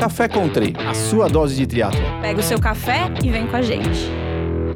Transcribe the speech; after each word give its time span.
Café 0.00 0.28
Country, 0.28 0.72
a 0.88 0.94
sua 0.94 1.28
dose 1.28 1.54
de 1.54 1.66
triatlo. 1.66 2.00
Pega 2.22 2.40
o 2.40 2.42
seu 2.42 2.58
café 2.58 3.12
e 3.22 3.28
vem 3.28 3.46
com 3.46 3.56
a 3.56 3.60
gente. 3.60 4.19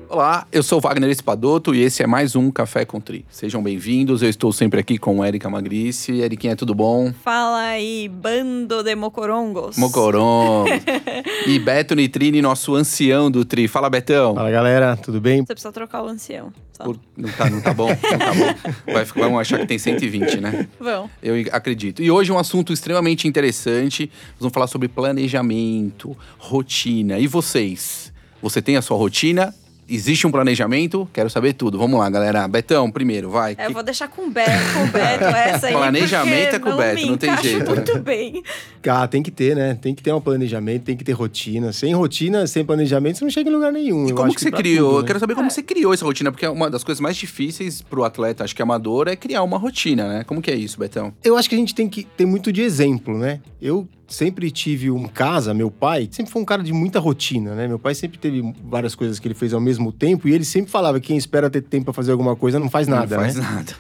Olá, 0.09 0.47
eu 0.53 0.63
sou 0.63 0.81
Wagner 0.81 1.11
Espadoto 1.11 1.75
e 1.75 1.81
esse 1.83 2.03
é 2.03 2.07
mais 2.07 2.37
um 2.37 2.51
Café 2.51 2.85
Country. 2.85 3.25
Sejam 3.31 3.63
bem-vindos, 3.63 4.23
eu 4.23 4.29
estou 4.29 4.53
sempre 4.53 4.79
aqui 4.79 4.97
com 4.99 5.25
Erika 5.25 5.49
Magrice. 5.51 6.13
Eriquinha, 6.21 6.55
tudo 6.55 6.75
bom? 6.75 7.13
Fala 7.25 7.59
aí, 7.61 8.09
bando 8.09 8.83
de 8.83 8.95
mocorongos. 8.95 9.77
Mocorongos. 9.77 10.71
e 11.47 11.59
Beto 11.59 11.95
Nitrini, 11.97 12.41
nosso 12.43 12.75
ancião 12.75 13.31
do 13.31 13.45
Tri. 13.45 13.67
Fala, 13.67 13.91
Betão. 13.91 14.35
Fala, 14.35 14.51
galera, 14.51 14.97
tudo 14.97 15.21
bem? 15.21 15.41
Você 15.41 15.55
precisa 15.55 15.73
trocar 15.73 16.03
o 16.05 16.07
ancião. 16.09 16.53
Por- 16.79 16.99
Não, 17.17 17.31
tá, 17.31 17.51
não 17.51 17.61
tá 17.61 17.73
bom, 17.73 17.89
não 17.89 17.97
tá 18.19 18.35
bom. 18.35 18.93
Vai, 18.93 19.05
vão 19.05 19.39
achar 19.39 19.59
que 19.59 19.67
tem 19.67 19.79
120, 19.79 20.41
né? 20.41 20.69
Vão. 20.79 21.09
Eu 21.23 21.35
acredito. 21.51 22.03
E 22.03 22.11
hoje 22.11 22.31
um 22.31 22.39
assunto 22.39 22.73
extremamente 22.73 23.27
interessante. 23.27 24.11
Nós 24.33 24.41
vamos 24.41 24.53
falar 24.55 24.67
sobre 24.67 24.87
planejamento, 24.89 26.17
rotina. 26.39 27.19
E 27.19 27.27
vocês? 27.27 28.13
Você 28.43 28.61
tem 28.61 28.77
a 28.77 28.83
sua 28.83 28.97
rotina? 28.97 29.55
Existe 29.89 30.27
um 30.27 30.31
planejamento? 30.31 31.09
Quero 31.13 31.29
saber 31.29 31.53
tudo. 31.53 31.79
Vamos 31.79 31.99
lá, 31.99 32.09
galera. 32.09 32.49
Betão, 32.49 32.91
primeiro, 32.91 33.29
vai. 33.31 33.55
É, 33.59 33.65
Eu 33.65 33.69
Que- 33.69 33.75
vou 33.75 33.83
deixar 33.83 34.09
com 34.09 34.23
o 34.23 34.31
Beto, 34.31 34.51
com 34.75 34.85
o 34.85 34.87
Beto 34.89 35.25
essa 35.37 35.67
aí. 35.67 35.73
Planejamento 35.75 36.57
é 36.57 36.59
com 36.59 36.71
o 36.71 36.77
Beto, 36.77 37.07
não 37.07 37.17
tem 37.19 37.37
jeito, 37.43 37.71
muito 37.71 37.99
bem. 38.01 38.43
Ah, 38.87 39.09
tem 39.09 39.23
que 39.23 39.31
ter, 39.31 39.57
né? 39.57 39.79
Tem 39.81 39.95
que 39.95 40.03
ter 40.03 40.13
um 40.13 40.21
planejamento, 40.21 40.83
tem 40.83 40.95
que 40.95 41.03
ter 41.03 41.13
rotina. 41.13 41.73
Sem 41.73 41.95
rotina, 41.95 42.47
sem 42.47 42.63
planejamento, 42.63 43.17
você 43.17 43.25
não 43.25 43.31
chega 43.31 43.49
em 43.49 43.53
lugar 43.53 43.73
nenhum. 43.73 44.07
E 44.07 44.11
Eu 44.11 44.15
como 44.15 44.27
acho 44.29 44.37
que 44.37 44.43
você 44.43 44.51
criou? 44.51 44.89
tudo, 44.89 44.97
Eu 44.99 45.01
né? 45.01 45.07
quero 45.07 45.19
saber 45.21 45.35
como 45.35 45.47
É. 45.47 45.51
você 45.51 45.63
criou 45.63 45.95
essa 45.95 46.05
rotina, 46.05 46.31
porque 46.31 46.47
uma 46.47 46.69
das 46.71 46.85
coisas 46.85 47.01
mais 47.01 47.17
difíceis 47.17 47.81
pro 47.81 48.05
atleta, 48.05 48.45
acho 48.45 48.55
que 48.55 48.61
amador, 48.61 49.09
é 49.09 49.17
criar 49.17 49.43
uma 49.43 49.57
rotina, 49.57 50.07
né? 50.07 50.25
Como 50.25 50.43
que 50.43 50.51
é 50.51 50.55
isso, 50.55 50.79
Betão? 50.79 51.15
Eu 51.25 51.39
acho 51.39 51.49
que 51.49 51.55
a 51.55 51.59
gente 51.59 51.75
tem 51.75 51.89
que 51.89 52.05
ter 52.05 52.27
muito 52.27 52.53
de 52.53 52.61
exemplo, 52.61 53.17
né? 53.17 53.41
Eu 53.61 53.89
sempre 54.07 54.51
tive 54.51 54.91
um 54.91 55.05
casa, 55.09 55.55
meu 55.55 55.71
pai 55.71 56.09
sempre 56.11 56.31
foi 56.33 56.43
um 56.43 56.45
cara 56.45 56.63
de 56.63 56.73
muita 56.73 56.99
rotina, 57.01 57.55
né? 57.55 57.67
Meu 57.67 57.79
pai 57.79 57.95
sempre 57.95 58.19
teve 58.19 58.43
várias 58.65 58.95
coisas 58.95 59.19
que 59.19 59.27
ele 59.27 59.35
fez 59.35 59.53
ao 59.55 59.61
mesmo 59.61 59.91
tempo 59.93 60.29
e 60.29 60.33
ele 60.33 60.45
sempre 60.45 60.71
falava 60.71 61.01
que 61.01 61.09
quem 61.09 61.17
espera 61.17 61.49
ter 61.51 61.63
tempo 61.63 61.85
pra 61.87 61.93
fazer 61.95 62.13
alguma 62.13 62.37
coisa 62.37 62.59
não 62.61 62.69
faz 62.71 62.87
nada, 62.87 63.17
Não 63.17 63.23
faz 63.23 63.37
né? 63.37 63.43
nada. 63.43 63.73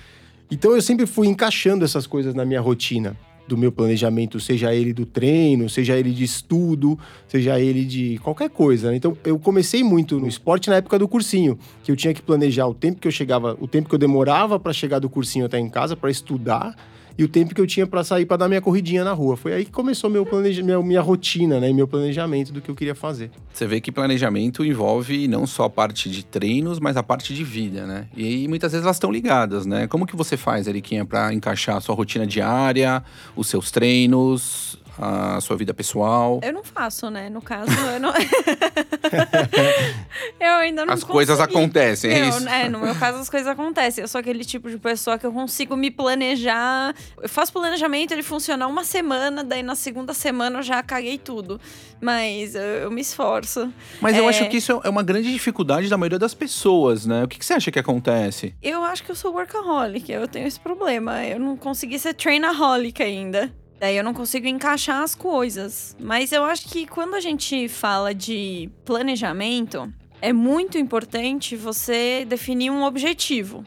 Então 0.51 0.75
eu 0.75 0.83
sempre 0.83 1.07
fui 1.07 1.27
encaixando 1.27 1.85
essas 1.85 2.07
coisas 2.07 2.35
na 2.35 2.45
minha 2.45 2.61
rotina, 2.61 3.17
do 3.47 3.59
meu 3.59 3.71
planejamento, 3.71 4.41
seja 4.41 4.75
ele 4.75 4.95
do 4.95 5.05
treino, 5.05 5.69
seja 5.69 5.95
ele 5.99 6.13
de 6.13 6.25
estudo, 6.25 6.99
seja 7.29 7.61
ele 7.61 7.85
de 7.85 8.19
qualquer 8.23 8.49
coisa. 8.49 8.91
né? 8.91 8.97
Então 8.97 9.15
eu 9.25 9.39
comecei 9.39 9.85
muito 9.85 10.19
no 10.19 10.27
esporte 10.27 10.71
na 10.71 10.77
época 10.77 10.99
do 10.99 11.07
cursinho, 11.07 11.59
que 11.83 11.93
eu 11.93 11.97
tinha 11.97 12.15
que 12.15 12.23
planejar 12.23 12.67
o 12.67 12.73
tempo 12.73 12.99
que 13.01 13.07
eu 13.07 13.13
chegava, 13.13 13.55
o 13.61 13.69
tempo 13.69 13.87
que 13.89 13.95
eu 13.95 13.99
demorava 13.99 14.59
para 14.59 14.73
chegar 14.73 14.99
do 14.99 15.11
cursinho 15.11 15.45
até 15.45 15.59
em 15.59 15.69
casa 15.69 15.95
para 15.95 16.11
estudar 16.11 16.75
e 17.17 17.25
o 17.25 17.29
tempo 17.29 17.55
que 17.55 17.61
eu 17.61 17.67
tinha 17.67 17.87
para 17.87 18.03
sair 18.03 18.27
para 18.27 18.39
dar 18.39 18.49
minha 18.49 18.61
corridinha 18.61 19.05
na 19.05 19.13
rua. 19.13 19.37
Foi 19.37 19.53
aí 19.53 19.65
que 19.65 19.71
começou 19.71 20.11
meu 20.11 20.27
planeja, 20.27 20.63
minha, 20.63 20.81
minha 20.83 21.01
rotina, 21.01 21.61
né, 21.61 21.71
e 21.71 21.75
meu 21.75 21.87
planejamento 21.87 22.53
do 22.53 22.61
que 22.61 22.71
eu 22.71 22.75
queria 22.75 22.95
fazer. 22.95 23.31
Você 23.53 23.67
vê 23.67 23.81
que 23.81 23.93
planejamento 23.93 24.65
envolve 24.65 25.29
não 25.29 25.47
só 25.47 25.65
a 25.65 25.71
parte 25.71 26.11
de 26.11 26.25
treinos, 26.25 26.81
mas 26.81 26.97
a 26.97 27.03
parte 27.03 27.35
de 27.35 27.45
vida, 27.45 27.87
né? 27.87 28.07
E 28.17 28.49
muitas 28.49 28.73
vezes 28.73 28.85
elas 28.85 28.97
estão 28.97 29.11
ligadas, 29.11 29.67
né? 29.67 29.87
Como 29.87 30.07
que 30.07 30.17
você 30.17 30.37
faz, 30.37 30.67
Eriquinha, 30.67 31.05
pra 31.05 31.33
encaixar 31.33 31.77
a 31.77 31.81
sua 31.81 31.95
rotina 31.95 32.27
diária, 32.27 33.03
os 33.37 33.47
seus 33.47 33.71
treinos, 33.71 34.79
a 34.99 35.41
sua 35.41 35.57
vida 35.57 35.75
pessoal? 35.75 36.41
Eu 36.43 36.53
não 36.53 36.65
faço, 36.65 37.11
né? 37.11 37.29
No 37.29 37.43
caso, 37.43 37.71
eu 37.93 38.01
não. 38.01 38.13
eu 40.41 40.53
ainda 40.57 40.85
não 40.87 40.95
As 40.95 41.05
coisas 41.05 41.37
consegui. 41.39 41.59
acontecem, 41.59 42.11
é 42.13 42.21
Eu, 42.21 42.29
isso? 42.29 42.49
é, 42.49 42.69
no 42.69 42.79
meu 42.81 42.95
caso 42.95 43.19
as 43.19 43.29
coisas 43.29 43.49
acontecem. 43.49 44.03
Eu 44.03 44.09
sou 44.09 44.19
aquele 44.21 44.45
tipo 44.45 44.71
de 44.71 44.79
pessoa 44.79 45.19
que 45.19 45.27
eu 45.27 45.33
consigo 45.33 45.77
me 45.77 45.91
planejar. 45.91 46.95
Eu 47.21 47.29
faço 47.29 47.53
planejamento, 47.53 48.13
ele 48.13 48.23
funciona 48.23 48.67
uma 48.67 48.85
semana, 48.85 49.43
daí 49.45 49.63
na 49.63 49.75
segunda 49.75 50.15
semana 50.15 50.59
eu 50.59 50.63
já 50.63 50.83
caguei 50.83 51.19
tudo. 51.19 51.61
Mas 52.01 52.55
eu, 52.55 52.63
eu 52.63 52.91
me 52.91 53.01
esforço. 53.01 53.73
Mas 54.01 54.17
eu 54.17 54.25
É. 54.25 54.29
acho 54.29 54.49
que 54.49 54.59
isso 54.59 54.81
é 54.85 54.89
uma 54.89 55.03
grande 55.03 55.33
dificuldade 55.33 55.89
da 55.89 55.97
maioria 55.97 56.19
das 56.19 56.35
pessoas, 56.35 57.07
né? 57.07 57.25
O 57.25 57.29
que, 57.29 57.39
que 57.39 57.45
você 57.45 57.55
acha 57.55 57.71
que 57.71 57.79
acontece? 57.79 58.55
Eu 58.63 58.85
acho 58.85 59.03
que 59.03 59.11
eu 59.11 59.15
sou 59.17 59.33
workaholic, 59.33 60.11
eu 60.13 60.29
tenho 60.29 60.47
esse 60.47 60.61
problema. 60.61 61.25
Eu 61.25 61.41
não 61.41 61.57
consegui 61.57 61.99
ser 61.99 62.15
trainaholic 62.15 63.03
ainda. 63.03 63.53
Daí 63.85 63.99
eu 63.99 64.03
não 64.03 64.15
consigo 64.15 64.47
encaixar 64.47 65.03
as 65.03 65.15
coisas. 65.15 65.95
Mas 66.01 66.33
eu 66.33 66.43
acho 66.43 66.71
que 66.71 66.87
quando 66.87 67.13
a 67.17 67.21
gente 67.21 67.69
fala 67.69 68.15
de 68.15 68.71
planejamento, 68.83 69.93
é 70.23 70.33
muito 70.33 70.79
importante 70.79 71.55
você 71.55 72.25
definir 72.25 72.71
um 72.71 72.83
objetivo. 72.83 73.63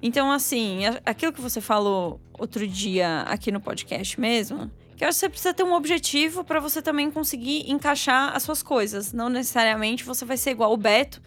Então, 0.00 0.30
assim, 0.30 0.82
aquilo 1.04 1.32
que 1.32 1.40
você 1.40 1.60
falou 1.60 2.20
outro 2.38 2.64
dia 2.64 3.22
aqui 3.22 3.50
no 3.50 3.60
podcast 3.60 4.20
mesmo, 4.20 4.70
que 4.96 5.02
eu 5.02 5.08
acho 5.08 5.16
que 5.16 5.20
você 5.22 5.28
precisa 5.28 5.52
ter 5.52 5.64
um 5.64 5.72
objetivo 5.72 6.44
para 6.44 6.60
você 6.60 6.80
também 6.80 7.10
conseguir 7.10 7.68
encaixar 7.68 8.36
as 8.36 8.44
suas 8.44 8.62
coisas. 8.62 9.12
Não 9.12 9.28
necessariamente 9.28 10.04
você 10.04 10.24
vai 10.24 10.36
ser 10.36 10.50
igual 10.52 10.72
o 10.72 10.76
Beto, 10.76 11.20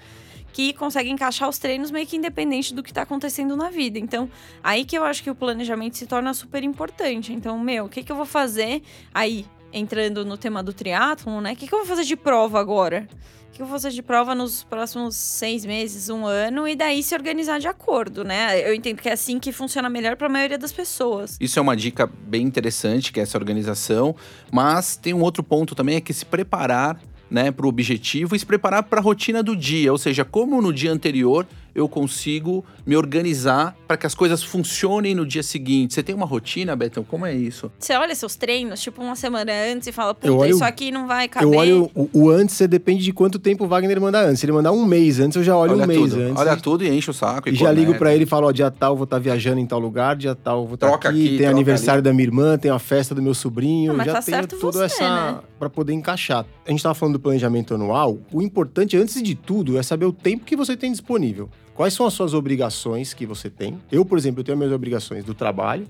que 0.54 0.74
consegue 0.74 1.10
encaixar 1.10 1.48
os 1.48 1.58
treinos 1.58 1.92
meio 1.92 2.06
que 2.06 2.18
independente 2.18 2.74
do 2.74 2.84
que 2.84 2.94
tá 2.94 3.04
acontecendo 3.04 3.56
na 3.56 3.70
vida. 3.70 4.00
Então, 4.00 4.30
aí 4.64 4.84
que 4.86 4.98
eu 4.98 5.04
acho 5.04 5.24
que 5.24 5.30
o 5.30 5.36
planejamento 5.36 5.98
se 5.98 6.06
torna 6.06 6.34
super 6.34 6.64
importante. 6.64 7.34
Então, 7.34 7.60
meu, 7.60 7.86
o 7.86 7.90
que, 7.90 8.04
que 8.04 8.12
eu 8.12 8.16
vou 8.16 8.26
fazer 8.26 8.82
aí, 9.14 9.46
entrando 9.72 10.26
no 10.26 10.38
tema 10.38 10.64
do 10.64 10.74
triatlon, 10.74 11.42
né? 11.42 11.54
O 11.54 11.56
que, 11.56 11.68
que 11.68 11.74
eu 11.74 11.80
vou 11.80 11.88
fazer 11.88 12.04
de 12.04 12.16
prova 12.16 12.60
agora? 12.60 13.08
O 13.50 13.52
que 13.52 13.62
eu 13.62 13.66
vou 13.66 13.76
fazer 13.80 13.92
de 13.92 14.02
prova 14.02 14.34
nos 14.34 14.64
próximos 14.64 15.16
seis 15.16 15.66
meses, 15.66 16.10
um 16.10 16.26
ano, 16.26 16.68
e 16.68 16.76
daí 16.76 17.04
se 17.04 17.14
organizar 17.14 17.60
de 17.60 17.68
acordo, 17.68 18.24
né? 18.24 18.68
Eu 18.68 18.74
entendo 18.74 19.02
que 19.02 19.10
é 19.10 19.14
assim 19.14 19.38
que 19.38 19.52
funciona 19.52 19.90
melhor 19.90 20.16
para 20.16 20.28
a 20.28 20.30
maioria 20.30 20.58
das 20.58 20.72
pessoas. 20.72 21.36
Isso 21.42 21.60
é 21.60 21.62
uma 21.62 21.76
dica 21.76 22.08
bem 22.08 22.44
interessante, 22.44 23.12
que 23.12 23.20
é 23.20 23.24
essa 23.24 23.38
organização. 23.38 24.16
Mas 24.52 24.96
tem 24.96 25.14
um 25.14 25.22
outro 25.22 25.44
ponto 25.44 25.76
também, 25.76 25.98
é 25.98 26.02
que 26.02 26.14
se 26.14 26.26
preparar 26.26 27.02
né, 27.30 27.52
para 27.52 27.66
o 27.66 27.70
objetivo 27.70 28.36
e 28.36 28.40
se 28.40 28.46
preparar 28.46 28.84
para 28.84 29.00
a 29.00 29.04
rotina 29.04 29.44
do 29.44 29.56
dia. 29.56 29.92
Ou 29.92 29.98
seja, 29.98 30.26
como 30.26 30.62
no 30.62 30.74
dia 30.74 30.92
anterior 30.92 31.46
eu 31.76 31.88
consigo 31.88 32.64
me 32.86 32.96
organizar 32.96 33.76
para 33.88 33.98
que 33.98 34.06
as 34.06 34.16
coisas 34.16 34.44
funcionem 34.44 35.14
no 35.16 35.26
dia 35.26 35.44
seguinte. 35.44 35.94
Você 35.94 36.04
tem 36.04 36.14
uma 36.16 36.26
rotina, 36.26 36.76
Betão? 36.76 37.04
Como 37.04 37.26
é 37.26 37.34
isso? 37.34 37.72
Você 37.80 37.94
olha 37.96 38.14
seus 38.16 38.36
treinos, 38.36 38.82
tipo, 38.82 39.02
uma 39.02 39.16
semana 39.16 39.52
antes 39.72 39.88
e 39.88 39.92
fala, 39.92 40.14
puta, 40.14 40.32
olho- 40.32 40.52
isso 40.56 40.64
aqui 40.64 40.92
não 40.92 41.08
vai 41.08 41.28
caber. 41.28 41.48
Eu 41.48 41.58
olho 41.58 41.92
o, 41.96 42.10
o 42.14 42.30
antes, 42.30 42.56
você 42.56 42.68
depende 42.68 43.04
de 43.04 43.12
quanto 43.14 43.38
tempo 43.40 43.66
o 43.66 43.68
Wagner 43.68 44.00
mandar 44.02 44.26
antes. 44.26 44.40
Se 44.40 44.46
ele 44.46 44.54
mandar 44.54 44.72
um 44.72 44.86
mês 44.86 45.20
antes, 45.20 45.36
eu 45.36 45.44
já 45.44 45.56
olho 45.56 45.74
olha 45.74 45.84
um 45.84 45.88
mês 45.88 46.00
tudo. 46.00 46.22
antes. 46.22 46.38
Olha 46.40 46.58
tudo 46.58 46.84
e 46.84 46.90
enche 46.90 47.10
o 47.10 47.14
saco. 47.14 47.50
E, 47.50 47.54
E 47.54 47.56
já 47.56 47.72
ligo 47.72 47.96
pra 47.96 48.14
ele 48.14 48.24
e 48.24 48.28
falo, 48.28 48.48
ó, 48.48 48.52
dia 48.52 48.70
tal 48.72 48.96
vou 48.96 49.04
estar 49.06 49.20
viajando 49.20 49.60
em 49.60 49.66
tal 49.66 49.80
lugar, 49.80 50.16
dia 50.16 50.36
tal 50.36 50.66
vou 50.66 50.76
estar 50.76 50.88
Troca 50.88 51.10
aqui, 51.10 51.28
aqui, 51.28 51.38
tem 51.38 51.48
aniversário 51.48 52.02
da 52.02 52.12
minha 52.14 52.26
irmã, 52.26 52.58
tem 52.58 52.72
a 52.72 52.80
festa 52.80 53.14
do 53.16 53.22
meu 53.22 53.34
sobrinho, 53.34 53.92
Ah, 53.92 53.96
mas 53.96 54.06
já 54.08 54.14
tá 54.14 54.22
tenho 54.22 54.38
certo 54.38 54.58
toda 54.60 54.80
você, 54.80 54.86
essa 55.04 55.32
né? 55.34 55.40
Pra 55.58 55.70
poder 55.70 55.94
encaixar. 55.94 56.46
A 56.66 56.72
gente 56.72 56.82
tava 56.84 56.96
falando 56.96 57.14
do 57.14 57.20
planejamento 57.20 57.74
anual, 57.74 58.18
o 58.32 58.42
importante 58.42 58.96
antes 58.98 59.22
de 59.22 59.36
tudo 59.36 59.78
é 59.78 59.84
saber 59.84 60.06
o 60.06 60.14
tempo 60.14 60.46
que 60.46 60.56
você 60.56 60.76
tem 60.78 60.92
disponível. 60.92 61.50
Quais 61.80 61.94
são 61.94 62.06
as 62.06 62.14
suas 62.14 62.34
obrigações 62.34 63.14
que 63.14 63.26
você 63.26 63.50
tem? 63.50 63.80
Eu, 63.90 64.04
por 64.04 64.18
exemplo, 64.18 64.42
eu 64.42 64.44
tenho 64.44 64.56
as 64.56 64.60
minhas 64.60 64.74
obrigações 64.74 65.24
do 65.24 65.34
trabalho, 65.34 65.88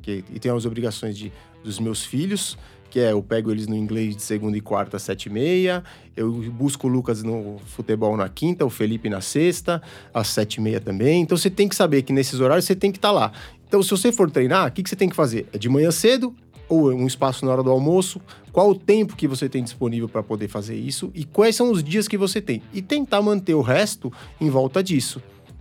que, 0.00 0.22
e 0.32 0.38
tenho 0.38 0.54
as 0.54 0.64
obrigações 0.64 1.18
de, 1.18 1.32
dos 1.64 1.80
meus 1.80 2.04
filhos, 2.04 2.56
que 2.88 3.00
é 3.00 3.10
eu 3.10 3.20
pego 3.20 3.50
eles 3.50 3.66
no 3.66 3.74
inglês 3.74 4.14
de 4.14 4.22
segunda 4.22 4.56
e 4.56 4.60
quarta, 4.60 5.00
sete 5.00 5.26
e 5.26 5.30
meia. 5.30 5.82
Eu 6.16 6.30
busco 6.52 6.86
o 6.86 6.90
Lucas 6.90 7.24
no 7.24 7.58
futebol 7.66 8.16
na 8.16 8.28
quinta, 8.28 8.64
o 8.64 8.70
Felipe 8.70 9.10
na 9.10 9.20
sexta, 9.20 9.82
às 10.14 10.28
sete 10.28 10.58
e 10.58 10.60
meia 10.60 10.80
também. 10.80 11.22
Então 11.22 11.36
você 11.36 11.50
tem 11.50 11.68
que 11.68 11.74
saber 11.74 12.02
que 12.02 12.12
nesses 12.12 12.38
horários 12.38 12.64
você 12.64 12.76
tem 12.76 12.92
que 12.92 12.98
estar 12.98 13.10
lá. 13.10 13.32
Então, 13.66 13.82
se 13.82 13.90
você 13.90 14.12
for 14.12 14.30
treinar, 14.30 14.68
o 14.68 14.70
que, 14.70 14.80
que 14.80 14.88
você 14.88 14.94
tem 14.94 15.08
que 15.08 15.16
fazer? 15.16 15.48
É 15.52 15.58
de 15.58 15.68
manhã 15.68 15.90
cedo 15.90 16.36
ou 16.68 16.92
é 16.92 16.94
um 16.94 17.04
espaço 17.04 17.44
na 17.44 17.50
hora 17.50 17.64
do 17.64 17.70
almoço? 17.72 18.20
Qual 18.56 18.70
o 18.70 18.74
tempo 18.74 19.14
que 19.14 19.28
você 19.28 19.50
tem 19.50 19.62
disponível 19.62 20.08
para 20.08 20.22
poder 20.22 20.48
fazer 20.48 20.76
isso? 20.76 21.10
E 21.14 21.24
quais 21.24 21.54
são 21.54 21.70
os 21.70 21.84
dias 21.84 22.08
que 22.08 22.16
você 22.16 22.40
tem? 22.40 22.62
E 22.72 22.80
tentar 22.80 23.20
manter 23.20 23.52
o 23.52 23.60
resto 23.60 24.10
em 24.40 24.48
volta 24.48 24.82
disso, 24.82 25.20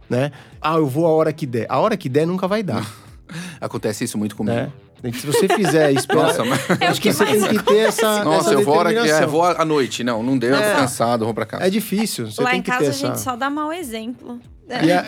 né? 0.09 0.31
Ah, 0.61 0.75
eu 0.75 0.87
vou 0.87 1.05
a 1.05 1.09
hora 1.09 1.33
que 1.33 1.45
der. 1.45 1.65
A 1.67 1.77
hora 1.77 1.97
que 1.97 2.07
der 2.07 2.25
nunca 2.25 2.47
vai 2.47 2.63
dar, 2.63 2.89
Acontece 3.59 4.05
isso 4.05 4.17
muito 4.17 4.33
comigo. 4.33 4.55
né? 4.55 4.71
Se 5.11 5.27
você 5.27 5.45
fizer 5.45 5.91
esperar... 5.91 6.27
Nossa, 6.27 6.45
mas... 6.45 6.69
É 6.79 6.87
acho 6.87 7.01
que 7.01 7.09
que 7.09 7.13
você 7.13 7.25
tem 7.25 7.57
que 7.57 7.63
ter 7.63 7.79
essa, 7.79 8.23
Nossa, 8.23 8.51
essa 8.51 8.53
eu 8.53 8.63
vou, 8.63 8.75
a 8.75 8.77
hora 8.77 8.93
que, 8.93 9.09
é, 9.09 9.25
vou 9.25 9.43
à 9.43 9.65
noite. 9.65 10.01
Não, 10.01 10.23
não 10.23 10.37
deu, 10.37 10.55
É. 10.55 10.71
tô 10.75 10.79
cansado, 10.79 11.25
vou 11.25 11.33
pra 11.33 11.45
casa. 11.45 11.65
É 11.67 11.69
difícil, 11.69 12.31
você 12.31 12.41
Lá 12.41 12.51
tem 12.51 12.59
em 12.59 12.63
que 12.63 12.71
casa 12.71 12.79
ter 12.79 12.87
a 12.87 12.89
essa... 12.91 13.07
gente 13.07 13.19
só 13.19 13.35
dá 13.35 13.49
mau 13.49 13.73
exemplo. 13.73 14.39
E, 14.67 14.91
a- 14.91 15.05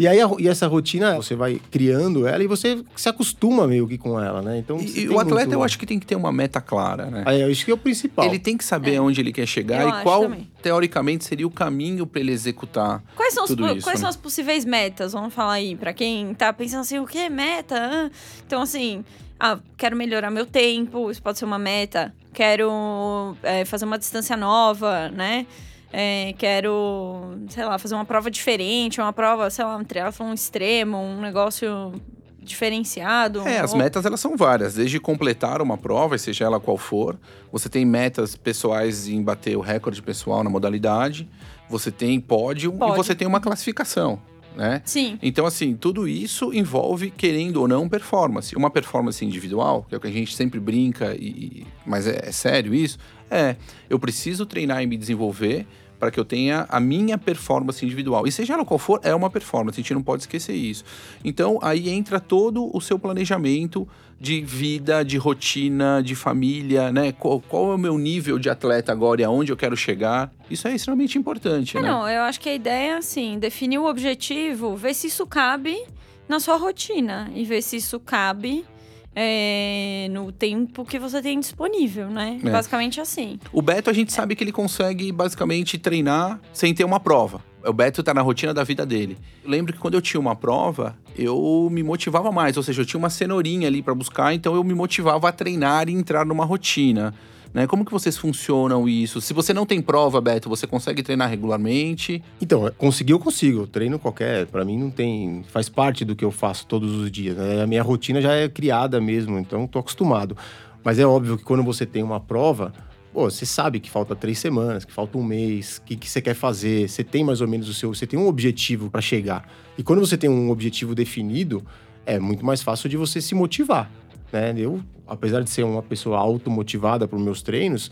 e 0.00 0.08
aí 0.08 0.20
a- 0.20 0.30
e 0.40 0.48
essa 0.48 0.66
rotina, 0.66 1.14
você 1.14 1.36
vai 1.36 1.60
criando 1.70 2.26
ela 2.26 2.42
e 2.42 2.46
você 2.48 2.82
se 2.96 3.08
acostuma 3.08 3.66
meio 3.66 3.86
que 3.86 3.96
com 3.96 4.20
ela, 4.20 4.42
né? 4.42 4.58
Então, 4.58 4.78
E- 4.80 5.08
o 5.08 5.20
atleta, 5.20 5.46
muito- 5.46 5.52
eu 5.52 5.62
acho 5.62 5.78
que 5.78 5.86
tem 5.86 6.00
que 6.00 6.06
ter 6.06 6.16
uma 6.16 6.32
meta 6.32 6.60
clara, 6.60 7.06
né? 7.06 7.22
Aí, 7.24 7.40
eu 7.40 7.48
acho 7.50 7.64
que 7.64 7.70
é 7.70 7.74
o 7.74 7.78
principal. 7.78 8.24
Ele 8.24 8.38
tem 8.40 8.56
que 8.56 8.64
saber 8.64 8.94
É. 8.94 9.00
onde 9.00 9.20
ele 9.20 9.32
quer 9.32 9.46
chegar 9.46 9.82
Eu 9.82 9.88
e 9.90 10.02
qual, 10.02 10.22
também. 10.22 10.50
teoricamente, 10.60 11.24
seria 11.24 11.46
o 11.46 11.50
caminho 11.50 12.06
para 12.06 12.20
ele 12.20 12.32
executar. 12.32 13.02
Quais 13.14 13.32
são, 13.34 13.44
os, 13.44 13.50
Tudo 13.50 13.66
po- 13.68 13.72
isso, 13.76 13.86
quais 13.86 13.98
né? 13.98 14.02
são 14.02 14.08
as 14.10 14.16
possíveis 14.16 14.64
metas? 14.64 15.12
Vamos 15.12 15.32
falar 15.32 15.52
aí, 15.52 15.76
pra 15.76 15.92
quem 15.92 16.34
tá 16.34 16.52
pensando 16.52 16.80
assim, 16.80 16.98
o 16.98 17.06
que 17.06 17.18
é 17.18 17.28
meta? 17.28 17.76
Ah, 17.78 18.10
Então, 18.46 18.60
assim, 18.62 19.04
ah, 19.38 19.58
quero 19.76 19.94
melhorar 19.96 20.30
meu 20.30 20.44
tempo, 20.44 21.08
isso 21.10 21.22
pode 21.22 21.38
ser 21.38 21.44
uma 21.44 21.58
meta. 21.58 22.12
Quero 22.34 23.36
é, 23.42 23.64
fazer 23.64 23.84
uma 23.84 23.98
distância 23.98 24.36
nova, 24.36 25.08
né? 25.10 25.46
É, 25.92 26.34
quero, 26.36 27.38
sei 27.48 27.64
lá, 27.64 27.78
fazer 27.78 27.94
uma 27.94 28.04
prova 28.04 28.30
diferente, 28.30 29.00
uma 29.00 29.12
prova, 29.12 29.48
sei 29.50 29.64
lá, 29.64 29.76
um 29.76 29.84
triatlon 29.84 30.32
extremo, 30.34 30.98
um 30.98 31.20
negócio 31.20 31.92
diferenciado? 32.38 33.46
É, 33.46 33.58
as 33.60 33.72
Ou- 33.72 33.78
metas 33.78 34.04
elas 34.04 34.20
são 34.20 34.36
várias, 34.36 34.74
desde 34.74 34.98
completar 34.98 35.60
uma 35.62 35.76
prova, 35.78 36.16
seja 36.18 36.44
ela 36.44 36.58
qual 36.60 36.76
for. 36.76 37.18
Você 37.52 37.68
tem 37.68 37.84
metas 37.84 38.34
pessoais 38.36 39.06
em 39.08 39.22
bater 39.22 39.56
o 39.56 39.60
recorde 39.60 40.02
pessoal 40.02 40.42
na 40.42 40.50
modalidade. 40.50 41.28
Você 41.68 41.90
tem 41.90 42.18
pódio, 42.20 42.72
e 42.74 42.78
Pódio. 42.78 42.96
você 42.96 43.14
tem 43.14 43.26
uma 43.28 43.40
classificação, 43.40 44.18
né? 44.56 44.82
Sim. 44.84 45.18
Então, 45.22 45.46
assim, 45.46 45.76
tudo 45.76 46.08
isso 46.08 46.52
envolve, 46.52 47.10
querendo 47.10 47.58
ou 47.58 47.68
não, 47.68 47.88
performance. 47.88 48.54
Uma 48.56 48.70
performance 48.70 49.24
individual, 49.24 49.86
que 49.88 49.94
é 49.94 49.98
o 49.98 50.00
que 50.00 50.08
a 50.08 50.12
gente 50.12 50.34
sempre 50.34 50.58
brinca, 50.58 51.14
e, 51.14 51.66
mas 51.86 52.06
é, 52.06 52.28
é 52.28 52.32
sério 52.32 52.74
isso, 52.74 52.98
é, 53.30 53.56
eu 53.88 53.98
preciso 53.98 54.46
treinar 54.46 54.82
e 54.82 54.86
me 54.86 54.96
desenvolver 54.96 55.66
para 55.98 56.10
que 56.10 56.18
eu 56.18 56.24
tenha 56.24 56.66
a 56.68 56.78
minha 56.78 57.18
performance 57.18 57.84
individual. 57.84 58.26
E 58.26 58.32
seja 58.32 58.54
ela 58.54 58.64
qual 58.64 58.78
for, 58.78 59.00
é 59.02 59.14
uma 59.14 59.28
performance, 59.30 59.78
a 59.78 59.82
gente 59.82 59.94
não 59.94 60.02
pode 60.02 60.22
esquecer 60.22 60.54
isso. 60.54 60.84
Então, 61.24 61.58
aí 61.62 61.88
entra 61.88 62.20
todo 62.20 62.70
o 62.74 62.80
seu 62.80 62.98
planejamento 62.98 63.86
de 64.20 64.40
vida, 64.40 65.04
de 65.04 65.16
rotina, 65.16 66.02
de 66.02 66.14
família, 66.16 66.90
né? 66.90 67.12
Qual, 67.12 67.40
qual 67.40 67.72
é 67.72 67.74
o 67.76 67.78
meu 67.78 67.96
nível 67.96 68.38
de 68.38 68.50
atleta 68.50 68.90
agora 68.90 69.20
e 69.20 69.24
aonde 69.24 69.52
eu 69.52 69.56
quero 69.56 69.76
chegar? 69.76 70.30
Isso 70.50 70.66
é 70.66 70.74
extremamente 70.74 71.16
importante, 71.16 71.76
É, 71.76 71.80
né? 71.80 71.88
não, 71.88 72.08
eu 72.08 72.22
acho 72.22 72.40
que 72.40 72.48
a 72.48 72.54
ideia 72.54 72.94
é 72.94 72.96
assim, 72.96 73.38
definir 73.38 73.78
o 73.78 73.86
objetivo, 73.86 74.76
ver 74.76 74.94
se 74.94 75.06
isso 75.06 75.24
cabe 75.26 75.80
na 76.28 76.40
sua 76.40 76.56
rotina 76.56 77.30
e 77.34 77.44
ver 77.44 77.62
se 77.62 77.76
isso 77.76 78.00
cabe 78.00 78.64
é, 79.14 80.08
no 80.10 80.30
tempo 80.30 80.84
que 80.84 80.98
você 80.98 81.20
tem 81.20 81.40
disponível, 81.40 82.08
né? 82.08 82.40
É. 82.42 82.50
Basicamente 82.50 83.00
assim. 83.00 83.38
O 83.52 83.60
Beto, 83.60 83.90
a 83.90 83.92
gente 83.92 84.12
sabe 84.12 84.36
que 84.36 84.44
ele 84.44 84.52
consegue 84.52 85.10
basicamente 85.10 85.78
treinar 85.78 86.40
sem 86.52 86.72
ter 86.74 86.84
uma 86.84 87.00
prova. 87.00 87.42
O 87.64 87.72
Beto 87.72 88.02
tá 88.02 88.14
na 88.14 88.22
rotina 88.22 88.54
da 88.54 88.62
vida 88.62 88.86
dele. 88.86 89.18
Eu 89.44 89.50
lembro 89.50 89.72
que 89.72 89.78
quando 89.78 89.94
eu 89.94 90.00
tinha 90.00 90.20
uma 90.20 90.36
prova, 90.36 90.96
eu 91.16 91.68
me 91.70 91.82
motivava 91.82 92.30
mais, 92.30 92.56
ou 92.56 92.62
seja, 92.62 92.82
eu 92.82 92.86
tinha 92.86 92.98
uma 92.98 93.10
cenourinha 93.10 93.66
ali 93.66 93.82
para 93.82 93.94
buscar, 93.94 94.32
então 94.32 94.54
eu 94.54 94.62
me 94.62 94.74
motivava 94.74 95.28
a 95.28 95.32
treinar 95.32 95.88
e 95.88 95.92
entrar 95.92 96.24
numa 96.24 96.44
rotina. 96.44 97.12
Né? 97.52 97.66
Como 97.66 97.84
que 97.84 97.92
vocês 97.92 98.16
funcionam 98.16 98.88
isso? 98.88 99.20
Se 99.20 99.32
você 99.32 99.52
não 99.54 99.64
tem 99.64 99.80
prova, 99.80 100.20
Beto, 100.20 100.48
você 100.48 100.66
consegue 100.66 101.02
treinar 101.02 101.28
regularmente? 101.28 102.22
Então, 102.40 102.70
conseguir 102.76 103.12
eu 103.12 103.18
consigo. 103.18 103.60
Eu 103.60 103.66
treino 103.66 103.98
qualquer. 103.98 104.46
Pra 104.46 104.64
mim 104.64 104.78
não 104.78 104.90
tem. 104.90 105.42
Faz 105.48 105.68
parte 105.68 106.04
do 106.04 106.14
que 106.14 106.24
eu 106.24 106.30
faço 106.30 106.66
todos 106.66 106.94
os 106.94 107.10
dias. 107.10 107.36
né? 107.36 107.62
A 107.62 107.66
minha 107.66 107.82
rotina 107.82 108.20
já 108.20 108.34
é 108.34 108.48
criada 108.48 109.00
mesmo, 109.00 109.38
então 109.38 109.66
tô 109.66 109.78
acostumado. 109.78 110.36
Mas 110.84 110.98
é 110.98 111.06
óbvio 111.06 111.36
que 111.36 111.44
quando 111.44 111.62
você 111.62 111.84
tem 111.84 112.02
uma 112.02 112.20
prova, 112.20 112.72
pô, 113.12 113.28
você 113.30 113.44
sabe 113.44 113.80
que 113.80 113.90
falta 113.90 114.14
três 114.14 114.38
semanas, 114.38 114.84
que 114.84 114.92
falta 114.92 115.18
um 115.18 115.24
mês, 115.24 115.78
o 115.78 115.82
que, 115.82 115.96
que 115.96 116.08
você 116.08 116.20
quer 116.20 116.34
fazer, 116.34 116.88
você 116.88 117.02
tem 117.02 117.24
mais 117.24 117.40
ou 117.40 117.48
menos 117.48 117.68
o 117.68 117.74
seu. 117.74 117.92
Você 117.92 118.06
tem 118.06 118.18
um 118.18 118.26
objetivo 118.26 118.90
pra 118.90 119.00
chegar. 119.00 119.48
E 119.76 119.82
quando 119.82 120.00
você 120.00 120.16
tem 120.16 120.30
um 120.30 120.50
objetivo 120.50 120.94
definido, 120.94 121.64
é 122.06 122.18
muito 122.18 122.44
mais 122.44 122.62
fácil 122.62 122.88
de 122.88 122.96
você 122.96 123.20
se 123.20 123.34
motivar. 123.34 123.90
Né? 124.32 124.54
Eu, 124.56 124.80
apesar 125.06 125.42
de 125.42 125.50
ser 125.50 125.64
uma 125.64 125.82
pessoa 125.82 126.18
automotivada 126.18 127.06
para 127.08 127.18
meus 127.18 127.42
treinos, 127.42 127.90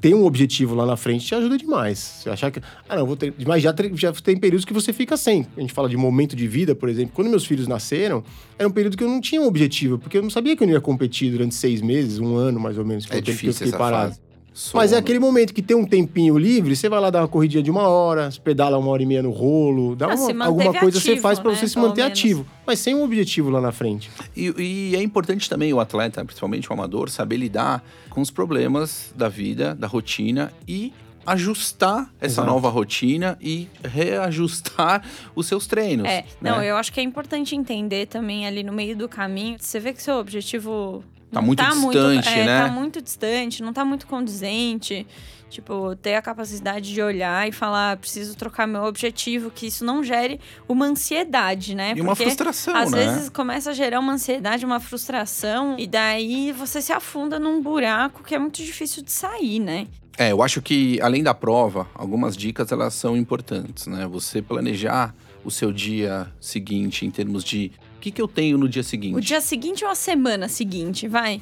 ter 0.00 0.14
um 0.14 0.26
objetivo 0.26 0.74
lá 0.74 0.84
na 0.84 0.96
frente 0.98 1.24
te 1.24 1.34
ajuda 1.34 1.56
demais. 1.56 1.98
Você 1.98 2.28
achar 2.28 2.50
que. 2.50 2.60
Ah, 2.86 2.94
não, 2.96 3.06
vou 3.06 3.16
ter. 3.16 3.32
Mas 3.46 3.62
já, 3.62 3.74
já 3.94 4.12
tem 4.12 4.36
períodos 4.36 4.66
que 4.66 4.72
você 4.74 4.92
fica 4.92 5.16
sem. 5.16 5.46
A 5.56 5.60
gente 5.60 5.72
fala 5.72 5.88
de 5.88 5.96
momento 5.96 6.36
de 6.36 6.46
vida, 6.46 6.74
por 6.74 6.90
exemplo. 6.90 7.12
Quando 7.14 7.30
meus 7.30 7.46
filhos 7.46 7.66
nasceram, 7.66 8.22
era 8.58 8.68
um 8.68 8.70
período 8.70 8.98
que 8.98 9.04
eu 9.04 9.08
não 9.08 9.18
tinha 9.20 9.40
um 9.40 9.46
objetivo, 9.46 9.98
porque 9.98 10.18
eu 10.18 10.22
não 10.22 10.28
sabia 10.28 10.54
que 10.54 10.62
eu 10.62 10.66
não 10.66 10.74
ia 10.74 10.80
competir 10.80 11.30
durante 11.32 11.54
seis 11.54 11.80
meses, 11.80 12.18
um 12.18 12.36
ano 12.36 12.60
mais 12.60 12.76
ou 12.76 12.84
menos. 12.84 13.06
que 13.06 13.12
É 13.12 13.18
o 13.18 13.22
tempo 13.22 13.24
que 13.24 13.30
eu 13.30 13.34
difícil 13.50 13.66
fiquei 13.66 13.78
parado. 13.78 14.10
fase. 14.10 14.23
Mas 14.72 14.92
é 14.92 14.94
Sono. 14.94 15.00
aquele 15.00 15.18
momento 15.18 15.52
que 15.52 15.60
tem 15.60 15.76
um 15.76 15.84
tempinho 15.84 16.38
livre, 16.38 16.76
você 16.76 16.88
vai 16.88 17.00
lá 17.00 17.10
dar 17.10 17.22
uma 17.22 17.28
corridinha 17.28 17.60
de 17.62 17.70
uma 17.72 17.88
hora, 17.88 18.30
você 18.30 18.40
pedala 18.40 18.78
uma 18.78 18.88
hora 18.90 19.02
e 19.02 19.06
meia 19.06 19.20
no 19.22 19.32
rolo, 19.32 19.96
dá 19.96 20.12
Ah, 20.12 20.14
uma- 20.14 20.44
alguma 20.46 20.72
coisa 20.72 21.00
você 21.00 21.10
ativo, 21.10 21.22
faz 21.22 21.40
pra 21.40 21.50
né? 21.50 21.56
você 21.56 21.66
se 21.66 21.74
Pelo 21.74 21.88
manter 21.88 22.02
menos. 22.02 22.18
ativo. 22.18 22.46
Mas 22.64 22.78
sem 22.78 22.94
um 22.94 23.02
objetivo 23.02 23.50
lá 23.50 23.60
na 23.60 23.72
frente. 23.72 24.08
E, 24.36 24.54
e 24.92 24.96
é 24.96 25.02
importante 25.02 25.50
também 25.50 25.72
o 25.72 25.80
atleta, 25.80 26.24
principalmente 26.24 26.70
o 26.70 26.72
amador, 26.72 27.10
saber 27.10 27.36
lidar 27.36 27.84
com 28.10 28.20
os 28.20 28.30
problemas 28.30 29.12
da 29.16 29.28
vida, 29.28 29.74
da 29.74 29.88
rotina 29.88 30.52
e 30.68 30.92
ajustar 31.26 32.02
essa 32.20 32.42
Exato. 32.42 32.46
nova 32.48 32.68
rotina 32.68 33.36
e 33.40 33.66
reajustar 33.82 35.02
os 35.34 35.46
seus 35.46 35.66
treinos. 35.66 36.06
É, 36.06 36.18
né? 36.40 36.50
não, 36.50 36.62
eu 36.62 36.76
acho 36.76 36.92
que 36.92 37.00
é 37.00 37.02
importante 37.02 37.56
entender 37.56 38.06
também 38.06 38.46
ali 38.46 38.62
no 38.62 38.72
meio 38.72 38.96
do 38.96 39.08
caminho. 39.08 39.56
Você 39.58 39.80
vê 39.80 39.92
que 39.92 40.02
seu 40.02 40.16
objetivo 40.16 41.02
Tá 41.34 41.42
muito 41.42 41.58
tá 41.58 41.70
distante, 41.70 42.28
é, 42.28 42.44
né? 42.46 42.66
Tá 42.66 42.72
muito 42.72 43.02
distante, 43.02 43.62
não 43.62 43.72
tá 43.72 43.84
muito 43.84 44.06
condizente. 44.06 45.06
Tipo, 45.50 45.94
ter 45.94 46.16
a 46.16 46.22
capacidade 46.22 46.92
de 46.92 47.00
olhar 47.00 47.48
e 47.48 47.52
falar, 47.52 47.92
"Ah, 47.92 47.96
preciso 47.96 48.34
trocar 48.36 48.66
meu 48.66 48.82
objetivo, 48.82 49.52
que 49.52 49.66
isso 49.68 49.84
não 49.84 50.02
gere 50.02 50.40
uma 50.66 50.86
ansiedade, 50.86 51.76
né? 51.76 51.94
E 51.96 52.00
uma 52.00 52.16
Porque 52.16 52.24
frustração, 52.24 52.74
às 52.74 52.90
né? 52.90 53.04
vezes 53.04 53.28
começa 53.28 53.70
a 53.70 53.72
gerar 53.72 54.00
uma 54.00 54.14
ansiedade, 54.14 54.64
uma 54.64 54.80
frustração, 54.80 55.76
e 55.78 55.86
daí 55.86 56.50
você 56.50 56.82
se 56.82 56.92
afunda 56.92 57.38
num 57.38 57.62
buraco 57.62 58.24
que 58.24 58.34
é 58.34 58.38
muito 58.38 58.56
difícil 58.56 59.04
de 59.04 59.12
sair, 59.12 59.60
né? 59.60 59.86
É, 60.18 60.32
eu 60.32 60.42
acho 60.42 60.60
que 60.60 61.00
além 61.00 61.22
da 61.22 61.34
prova, 61.34 61.86
algumas 61.94 62.36
dicas 62.36 62.72
elas 62.72 62.94
são 62.94 63.16
importantes, 63.16 63.86
né? 63.86 64.08
Você 64.08 64.42
planejar 64.42 65.14
o 65.44 65.50
seu 65.50 65.72
dia 65.72 66.26
seguinte 66.40 67.04
em 67.06 67.10
termos 67.10 67.44
de 67.44 67.70
que, 68.04 68.10
que 68.10 68.20
eu 68.20 68.28
tenho 68.28 68.58
no 68.58 68.68
dia 68.68 68.82
seguinte. 68.82 69.16
O 69.16 69.20
dia 69.20 69.40
seguinte 69.40 69.82
ou 69.82 69.90
a 69.90 69.94
semana 69.94 70.46
seguinte, 70.46 71.08
vai? 71.08 71.40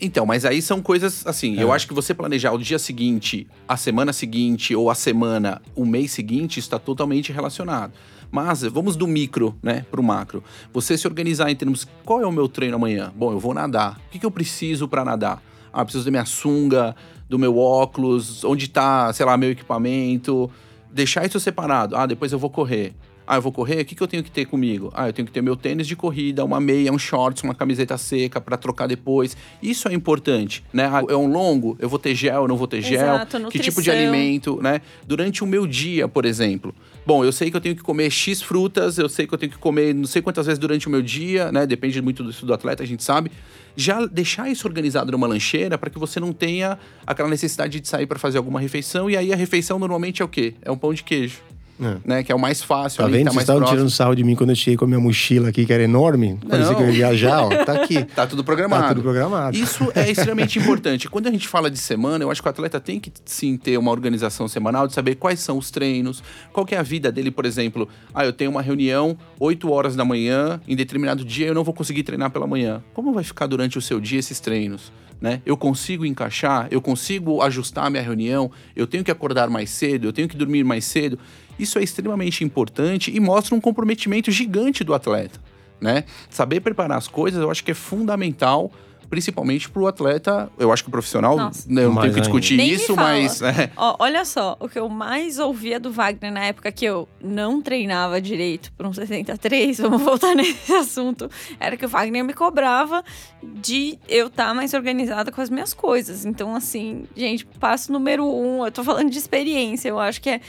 Então, 0.00 0.26
mas 0.26 0.44
aí 0.44 0.60
são 0.60 0.82
coisas 0.82 1.24
assim. 1.24 1.56
É. 1.56 1.62
Eu 1.62 1.72
acho 1.72 1.86
que 1.86 1.94
você 1.94 2.12
planejar 2.12 2.52
o 2.52 2.58
dia 2.58 2.80
seguinte, 2.80 3.46
a 3.68 3.76
semana 3.76 4.12
seguinte 4.12 4.74
ou 4.74 4.90
a 4.90 4.94
semana, 4.96 5.62
o 5.72 5.86
mês 5.86 6.10
seguinte, 6.10 6.58
está 6.58 6.80
totalmente 6.80 7.30
relacionado. 7.30 7.92
Mas 8.28 8.62
vamos 8.62 8.96
do 8.96 9.06
micro, 9.06 9.56
né, 9.62 9.84
pro 9.88 10.02
macro. 10.02 10.42
Você 10.72 10.98
se 10.98 11.06
organizar 11.06 11.48
em 11.48 11.54
termos 11.54 11.86
qual 12.04 12.20
é 12.20 12.26
o 12.26 12.32
meu 12.32 12.48
treino 12.48 12.74
amanhã? 12.74 13.12
Bom, 13.14 13.30
eu 13.30 13.38
vou 13.38 13.54
nadar. 13.54 14.00
O 14.08 14.10
que, 14.10 14.18
que 14.18 14.26
eu 14.26 14.30
preciso 14.32 14.88
para 14.88 15.04
nadar? 15.04 15.40
Ah, 15.72 15.82
eu 15.82 15.84
preciso 15.84 16.04
da 16.04 16.10
minha 16.10 16.24
sunga, 16.24 16.96
do 17.28 17.38
meu 17.38 17.56
óculos, 17.56 18.42
onde 18.42 18.68
tá, 18.68 19.12
sei 19.12 19.24
lá, 19.24 19.36
meu 19.36 19.52
equipamento. 19.52 20.50
Deixar 20.92 21.24
isso 21.24 21.38
separado. 21.38 21.94
Ah, 21.94 22.06
depois 22.06 22.32
eu 22.32 22.38
vou 22.38 22.50
correr. 22.50 22.94
Ah, 23.30 23.36
eu 23.36 23.42
vou 23.42 23.52
correr, 23.52 23.82
o 23.82 23.84
que, 23.84 23.94
que 23.94 24.02
eu 24.02 24.08
tenho 24.08 24.24
que 24.24 24.30
ter 24.30 24.44
comigo? 24.44 24.90
Ah, 24.92 25.08
eu 25.08 25.12
tenho 25.12 25.24
que 25.24 25.30
ter 25.30 25.40
meu 25.40 25.54
tênis 25.54 25.86
de 25.86 25.94
corrida, 25.94 26.44
uma 26.44 26.58
meia, 26.58 26.92
um 26.92 26.98
shorts, 26.98 27.44
uma 27.44 27.54
camiseta 27.54 27.96
seca 27.96 28.40
para 28.40 28.56
trocar 28.56 28.88
depois. 28.88 29.36
Isso 29.62 29.86
é 29.86 29.94
importante, 29.94 30.64
né? 30.72 30.90
Ah, 30.92 31.04
é 31.08 31.14
um 31.14 31.30
longo, 31.30 31.76
eu 31.78 31.88
vou 31.88 32.00
ter 32.00 32.12
gel, 32.12 32.48
não 32.48 32.56
vou 32.56 32.66
ter 32.66 32.82
gel. 32.82 33.14
Exato, 33.14 33.48
que 33.48 33.60
tipo 33.60 33.80
de 33.80 33.88
nutrição. 33.88 34.12
alimento, 34.12 34.60
né? 34.60 34.80
Durante 35.06 35.44
o 35.44 35.46
meu 35.46 35.64
dia, 35.64 36.08
por 36.08 36.24
exemplo. 36.24 36.74
Bom, 37.06 37.24
eu 37.24 37.30
sei 37.30 37.52
que 37.52 37.56
eu 37.56 37.60
tenho 37.60 37.76
que 37.76 37.82
comer 37.82 38.10
X 38.10 38.42
frutas, 38.42 38.98
eu 38.98 39.08
sei 39.08 39.28
que 39.28 39.32
eu 39.32 39.38
tenho 39.38 39.52
que 39.52 39.58
comer 39.58 39.94
não 39.94 40.06
sei 40.06 40.20
quantas 40.20 40.46
vezes 40.46 40.58
durante 40.58 40.88
o 40.88 40.90
meu 40.90 41.00
dia, 41.00 41.52
né? 41.52 41.64
Depende 41.68 42.02
muito 42.02 42.24
do, 42.24 42.32
do 42.32 42.52
atleta, 42.52 42.82
a 42.82 42.86
gente 42.86 43.04
sabe. 43.04 43.30
Já 43.76 44.06
deixar 44.06 44.50
isso 44.50 44.66
organizado 44.66 45.12
numa 45.12 45.28
lancheira 45.28 45.78
para 45.78 45.88
que 45.88 46.00
você 46.00 46.18
não 46.18 46.32
tenha 46.32 46.76
aquela 47.06 47.28
necessidade 47.28 47.78
de 47.78 47.86
sair 47.86 48.06
para 48.06 48.18
fazer 48.18 48.38
alguma 48.38 48.58
refeição. 48.58 49.08
E 49.08 49.16
aí 49.16 49.32
a 49.32 49.36
refeição 49.36 49.78
normalmente 49.78 50.20
é 50.20 50.24
o 50.24 50.28
quê? 50.28 50.54
É 50.62 50.70
um 50.72 50.76
pão 50.76 50.92
de 50.92 51.04
queijo, 51.04 51.38
É. 51.80 51.96
né? 52.04 52.22
Que 52.22 52.30
é 52.32 52.34
o 52.34 52.38
mais 52.38 52.62
fácil, 52.62 52.98
Tá 52.98 53.04
ali, 53.04 53.18
vendo? 53.18 53.26
tá 53.26 53.32
Vocês 53.32 53.42
estavam 53.42 53.64
tirando 53.64 53.90
sarro 53.90 54.14
de 54.14 54.22
mim 54.22 54.34
quando 54.34 54.50
eu 54.50 54.56
cheguei 54.56 54.76
com 54.76 54.84
a 54.84 54.88
minha 54.88 55.00
mochila 55.00 55.48
aqui, 55.48 55.64
que 55.64 55.72
era 55.72 55.82
enorme. 55.82 56.38
Parecia 56.48 56.74
que 56.74 56.82
eu 56.82 56.86
ia 56.86 56.92
viajar, 56.92 57.44
ó. 57.44 57.48
Tá 57.64 57.72
aqui. 57.82 58.04
Tá 58.14 58.26
tudo 58.26 58.42
programado. 58.44 58.82
Tá 58.82 58.88
tudo 58.90 59.02
programado. 59.02 59.56
Isso 59.56 59.90
é 59.94 60.10
extremamente 60.10 60.58
importante. 60.58 61.08
Quando 61.08 61.26
a 61.28 61.30
gente 61.30 61.46
fala 61.48 61.70
de 61.70 61.78
semana, 61.78 62.24
eu 62.24 62.30
acho 62.30 62.42
que 62.42 62.48
o 62.48 62.50
atleta 62.50 62.78
tem 62.80 62.98
que 63.00 63.10
sim 63.24 63.56
ter 63.56 63.78
uma 63.78 63.90
organização 63.90 64.46
semanal 64.48 64.86
de 64.86 64.92
saber 64.94 65.14
quais 65.14 65.40
são 65.40 65.56
os 65.56 65.70
treinos, 65.70 66.22
qual 66.52 66.66
que 66.66 66.74
é 66.74 66.78
a 66.78 66.82
vida 66.82 67.10
dele, 67.10 67.30
por 67.30 67.46
exemplo. 67.46 67.88
Ah, 68.12 68.24
eu 68.24 68.32
tenho 68.32 68.50
uma 68.50 68.62
reunião 68.62 69.16
8 69.38 69.70
horas 69.70 69.96
da 69.96 70.04
manhã, 70.04 70.60
em 70.68 70.76
determinado 70.76 71.24
dia 71.24 71.46
eu 71.46 71.54
não 71.54 71.64
vou 71.64 71.72
conseguir 71.72 72.02
treinar 72.02 72.30
pela 72.30 72.46
manhã. 72.46 72.82
Como 72.92 73.12
vai 73.12 73.24
ficar 73.24 73.46
durante 73.46 73.78
o 73.78 73.80
seu 73.80 74.00
dia 74.00 74.18
esses 74.18 74.40
treinos? 74.40 74.92
Né? 75.20 75.42
Eu 75.44 75.54
consigo 75.54 76.06
encaixar, 76.06 76.66
eu 76.70 76.80
consigo 76.80 77.42
ajustar 77.42 77.84
a 77.86 77.90
minha 77.90 78.02
reunião, 78.02 78.50
eu 78.74 78.86
tenho 78.86 79.04
que 79.04 79.10
acordar 79.10 79.50
mais 79.50 79.68
cedo, 79.68 80.06
eu 80.06 80.12
tenho 80.14 80.26
que 80.26 80.34
dormir 80.36 80.64
mais 80.64 80.84
cedo. 80.86 81.18
Isso 81.58 81.78
é 81.78 81.82
extremamente 81.82 82.44
importante 82.44 83.14
e 83.14 83.20
mostra 83.20 83.54
um 83.54 83.60
comprometimento 83.60 84.30
gigante 84.30 84.82
do 84.82 84.94
atleta 84.94 85.38
né? 85.80 86.04
Saber 86.28 86.60
preparar 86.60 86.98
as 86.98 87.08
coisas, 87.08 87.40
eu 87.40 87.50
acho 87.50 87.64
que 87.64 87.70
é 87.70 87.74
fundamental, 87.74 88.70
principalmente 89.08 89.68
para 89.68 89.82
o 89.82 89.88
atleta. 89.88 90.50
Eu 90.58 90.72
acho 90.72 90.84
que 90.84 90.88
o 90.88 90.92
profissional, 90.92 91.36
Nossa. 91.36 91.66
né, 91.68 91.84
eu 91.84 91.92
não 91.92 92.00
tenho 92.00 92.14
que 92.14 92.20
discutir 92.20 92.60
isso, 92.60 92.94
mas 92.94 93.42
é, 93.42 93.70
Ó, 93.76 93.96
olha 93.98 94.24
só, 94.24 94.56
o 94.60 94.68
que 94.68 94.78
eu 94.78 94.88
mais 94.88 95.38
ouvia 95.38 95.80
do 95.80 95.90
Wagner 95.90 96.32
na 96.32 96.44
época 96.44 96.70
que 96.70 96.84
eu 96.84 97.08
não 97.22 97.60
treinava 97.60 98.20
direito 98.20 98.70
para 98.76 98.86
um 98.86 98.92
73, 98.92 99.78
vamos 99.80 100.02
voltar 100.02 100.34
nesse 100.34 100.72
assunto, 100.72 101.28
era 101.58 101.76
que 101.76 101.86
o 101.86 101.88
Wagner 101.88 102.24
me 102.24 102.34
cobrava 102.34 103.02
de 103.42 103.98
eu 104.08 104.28
estar 104.28 104.54
mais 104.54 104.74
organizada 104.74 105.32
com 105.32 105.40
as 105.40 105.50
minhas 105.50 105.74
coisas. 105.74 106.24
Então, 106.24 106.54
assim, 106.54 107.04
gente, 107.16 107.44
passo 107.58 107.90
número 107.90 108.24
um, 108.24 108.64
eu 108.64 108.70
tô 108.70 108.84
falando 108.84 109.10
de 109.10 109.18
experiência, 109.18 109.88
eu 109.88 109.98
acho 109.98 110.20
que 110.20 110.30
é 110.30 110.40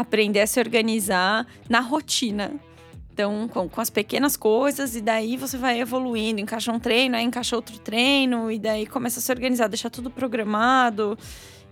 aprender 0.00 0.40
a 0.40 0.46
se 0.46 0.58
organizar 0.58 1.46
na 1.68 1.80
rotina. 1.80 2.52
Então, 3.12 3.48
com, 3.48 3.68
com 3.68 3.80
as 3.80 3.90
pequenas 3.90 4.36
coisas, 4.36 4.96
e 4.96 5.00
daí 5.00 5.36
você 5.36 5.58
vai 5.58 5.80
evoluindo, 5.80 6.40
encaixa 6.40 6.72
um 6.72 6.78
treino, 6.78 7.16
aí 7.16 7.24
encaixa 7.24 7.54
outro 7.54 7.78
treino, 7.78 8.50
e 8.50 8.58
daí 8.58 8.86
começa 8.86 9.18
a 9.18 9.22
se 9.22 9.30
organizar, 9.30 9.68
deixar 9.68 9.90
tudo 9.90 10.08
programado, 10.10 11.18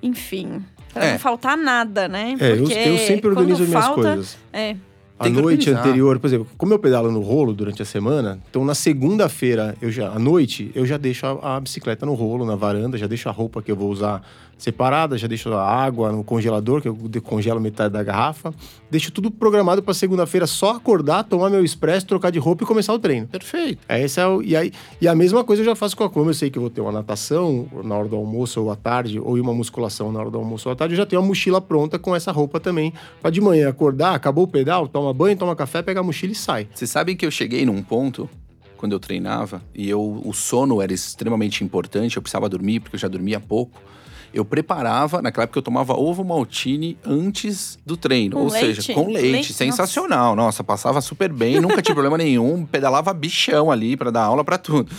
enfim. 0.02 0.62
Pra 0.92 1.04
É. 1.04 1.12
não 1.12 1.18
faltar 1.18 1.56
nada, 1.56 2.06
né? 2.08 2.36
É, 2.38 2.50
eu, 2.52 2.68
eu 2.68 2.98
sempre 2.98 3.30
quando 3.30 3.38
organizo 3.38 3.64
minhas 3.64 3.84
falta, 3.84 4.02
coisas. 4.02 4.38
É, 4.52 4.76
a 5.18 5.28
noite 5.28 5.68
anterior, 5.70 6.18
por 6.20 6.26
exemplo, 6.28 6.46
como 6.56 6.72
eu 6.72 6.78
pedalo 6.78 7.10
no 7.10 7.20
rolo 7.20 7.52
durante 7.52 7.82
a 7.82 7.84
semana, 7.84 8.38
então 8.48 8.64
na 8.64 8.74
segunda-feira, 8.74 9.74
eu 9.82 9.90
já 9.90 10.10
à 10.10 10.18
noite, 10.18 10.70
eu 10.74 10.86
já 10.86 10.96
deixo 10.96 11.26
a, 11.26 11.56
a 11.56 11.60
bicicleta 11.60 12.06
no 12.06 12.14
rolo, 12.14 12.46
na 12.46 12.54
varanda, 12.54 12.96
já 12.96 13.06
deixo 13.06 13.28
a 13.28 13.32
roupa 13.32 13.60
que 13.60 13.70
eu 13.72 13.76
vou 13.76 13.90
usar 13.90 14.22
separada, 14.58 15.16
já 15.16 15.28
deixo 15.28 15.52
a 15.54 15.64
água 15.64 16.10
no 16.10 16.24
congelador, 16.24 16.82
que 16.82 16.88
eu 16.88 16.92
de- 16.94 17.20
congelo 17.20 17.60
metade 17.60 17.92
da 17.94 18.02
garrafa. 18.02 18.52
Deixo 18.90 19.12
tudo 19.12 19.30
programado 19.30 19.82
para 19.82 19.94
segunda-feira 19.94 20.46
só 20.46 20.72
acordar, 20.72 21.22
tomar 21.24 21.48
meu 21.48 21.64
expresso, 21.64 22.04
trocar 22.06 22.30
de 22.30 22.38
roupa 22.38 22.64
e 22.64 22.66
começar 22.66 22.92
o 22.92 22.98
treino. 22.98 23.26
Perfeito. 23.28 23.78
É, 23.88 24.02
Esse 24.02 24.20
é 24.20 24.26
o, 24.26 24.42
e, 24.42 24.56
aí, 24.56 24.72
e 25.00 25.06
a 25.06 25.14
mesma 25.14 25.44
coisa 25.44 25.62
eu 25.62 25.66
já 25.66 25.76
faço 25.76 25.96
com 25.96 26.02
a 26.04 26.10
como 26.10 26.28
eu 26.28 26.34
sei 26.34 26.50
que 26.50 26.58
eu 26.58 26.62
vou 26.62 26.70
ter 26.70 26.80
uma 26.80 26.90
natação 26.92 27.66
na 27.84 27.94
hora 27.96 28.08
do 28.08 28.16
almoço 28.16 28.60
ou 28.60 28.70
à 28.70 28.76
tarde, 28.76 29.20
ou 29.20 29.36
uma 29.36 29.54
musculação 29.54 30.10
na 30.10 30.18
hora 30.20 30.30
do 30.30 30.38
almoço 30.38 30.68
ou 30.68 30.72
à 30.72 30.76
tarde, 30.76 30.94
eu 30.94 30.98
já 30.98 31.06
tenho 31.06 31.22
a 31.22 31.24
mochila 31.24 31.60
pronta 31.60 31.98
com 31.98 32.16
essa 32.16 32.32
roupa 32.32 32.58
também. 32.58 32.92
Pra 33.22 33.30
de 33.30 33.40
manhã 33.40 33.68
acordar, 33.68 34.14
acabou 34.14 34.44
o 34.44 34.48
pedal, 34.48 34.88
toma 34.88 35.14
banho, 35.14 35.36
toma 35.36 35.54
café, 35.54 35.82
pega 35.82 36.00
a 36.00 36.02
mochila 36.02 36.32
e 36.32 36.34
sai. 36.34 36.66
Vocês 36.74 36.90
sabem 36.90 37.16
que 37.16 37.24
eu 37.24 37.30
cheguei 37.30 37.64
num 37.64 37.80
ponto, 37.82 38.28
quando 38.76 38.92
eu 38.92 38.98
treinava, 39.00 39.62
e 39.74 39.88
eu, 39.88 40.22
o 40.24 40.32
sono 40.32 40.80
era 40.82 40.92
extremamente 40.92 41.62
importante, 41.62 42.16
eu 42.16 42.22
precisava 42.22 42.48
dormir, 42.48 42.80
porque 42.80 42.96
eu 42.96 43.00
já 43.00 43.08
dormia 43.08 43.38
pouco. 43.38 43.80
Eu 44.32 44.44
preparava, 44.44 45.22
naquela 45.22 45.44
época 45.44 45.58
eu 45.58 45.62
tomava 45.62 45.94
ovo 45.94 46.24
maltine 46.24 46.98
antes 47.04 47.78
do 47.84 47.96
treino. 47.96 48.36
Com 48.36 48.42
ou 48.42 48.50
leite? 48.50 48.82
seja, 48.82 48.94
com 48.94 49.06
leite. 49.06 49.30
Leite? 49.30 49.52
sensacional. 49.54 50.36
Nossa. 50.36 50.62
passava 50.62 51.00
super 51.00 51.32
bem, 51.32 51.60
nunca 51.60 51.80
tive 51.82 51.94
problema 51.94 52.18
nenhum. 52.18 52.64
Pedalava 52.70 53.12
bichão 53.14 53.70
ali 53.70 53.96
pra 53.96 54.10
dar 54.10 54.22
aula 54.22 54.44
pra 54.44 54.58
tudo. 54.58 54.90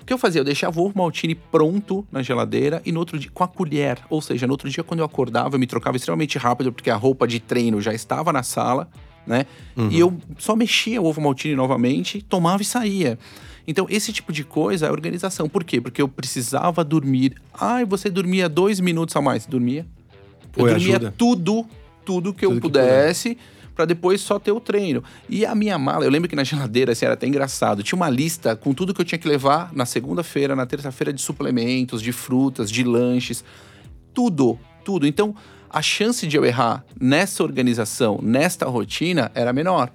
O 0.00 0.04
que 0.06 0.12
eu 0.12 0.18
fazia? 0.18 0.40
Eu 0.40 0.44
deixava 0.44 0.78
o 0.80 0.84
ovo 0.84 0.96
maltine 0.96 1.34
pronto 1.34 2.06
na 2.12 2.22
geladeira 2.22 2.80
e 2.86 2.92
no 2.92 3.00
outro 3.00 3.18
dia, 3.18 3.28
com 3.34 3.42
a 3.42 3.48
colher. 3.48 3.98
Ou 4.08 4.22
seja, 4.22 4.46
no 4.46 4.52
outro 4.52 4.70
dia, 4.70 4.84
quando 4.84 5.00
eu 5.00 5.06
acordava, 5.06 5.56
eu 5.56 5.58
me 5.58 5.66
trocava 5.66 5.96
extremamente 5.96 6.38
rápido, 6.38 6.72
porque 6.72 6.90
a 6.90 6.94
roupa 6.94 7.26
de 7.26 7.40
treino 7.40 7.80
já 7.80 7.92
estava 7.92 8.32
na 8.32 8.44
sala, 8.44 8.88
né? 9.26 9.46
E 9.90 9.98
eu 9.98 10.16
só 10.38 10.54
mexia 10.54 11.02
o 11.02 11.06
ovo 11.06 11.20
maltine 11.20 11.56
novamente, 11.56 12.22
tomava 12.22 12.62
e 12.62 12.64
saía. 12.64 13.18
Então, 13.66 13.86
esse 13.90 14.12
tipo 14.12 14.32
de 14.32 14.44
coisa 14.44 14.86
é 14.86 14.90
organização. 14.90 15.48
Por 15.48 15.64
quê? 15.64 15.80
Porque 15.80 16.00
eu 16.00 16.08
precisava 16.08 16.84
dormir. 16.84 17.34
Ai, 17.52 17.84
você 17.84 18.08
dormia 18.08 18.48
dois 18.48 18.78
minutos 18.78 19.14
a 19.16 19.20
mais. 19.20 19.46
Dormia. 19.46 19.84
Eu 20.56 20.64
Oi, 20.64 20.70
dormia 20.70 20.96
ajuda. 20.96 21.14
tudo, 21.16 21.66
tudo 22.04 22.32
que 22.32 22.44
eu 22.44 22.50
Tudo 22.50 22.60
que 22.60 22.68
pudesse, 22.68 23.36
pra 23.74 23.84
depois 23.84 24.20
só 24.20 24.38
ter 24.38 24.52
o 24.52 24.60
treino. 24.60 25.02
E 25.28 25.44
a 25.44 25.54
minha 25.54 25.76
mala, 25.78 26.04
eu 26.04 26.10
lembro 26.10 26.28
que 26.28 26.36
na 26.36 26.44
geladeira, 26.44 26.92
assim, 26.92 27.04
era 27.04 27.14
até 27.14 27.26
engraçado. 27.26 27.82
Tinha 27.82 27.96
uma 27.96 28.08
lista 28.08 28.54
com 28.56 28.72
tudo 28.72 28.94
que 28.94 29.00
eu 29.00 29.04
tinha 29.04 29.18
que 29.18 29.28
levar 29.28 29.72
na 29.74 29.84
segunda-feira, 29.84 30.56
na 30.56 30.64
terça-feira 30.64 31.12
de 31.12 31.20
suplementos, 31.20 32.00
de 32.00 32.12
frutas, 32.12 32.70
de 32.70 32.84
lanches. 32.84 33.44
Tudo, 34.14 34.58
tudo. 34.84 35.06
Então, 35.06 35.34
a 35.68 35.82
chance 35.82 36.26
de 36.26 36.36
eu 36.36 36.44
errar 36.44 36.84
nessa 36.98 37.42
organização, 37.42 38.18
nesta 38.22 38.66
rotina, 38.66 39.30
era 39.34 39.52
menor. 39.52 39.90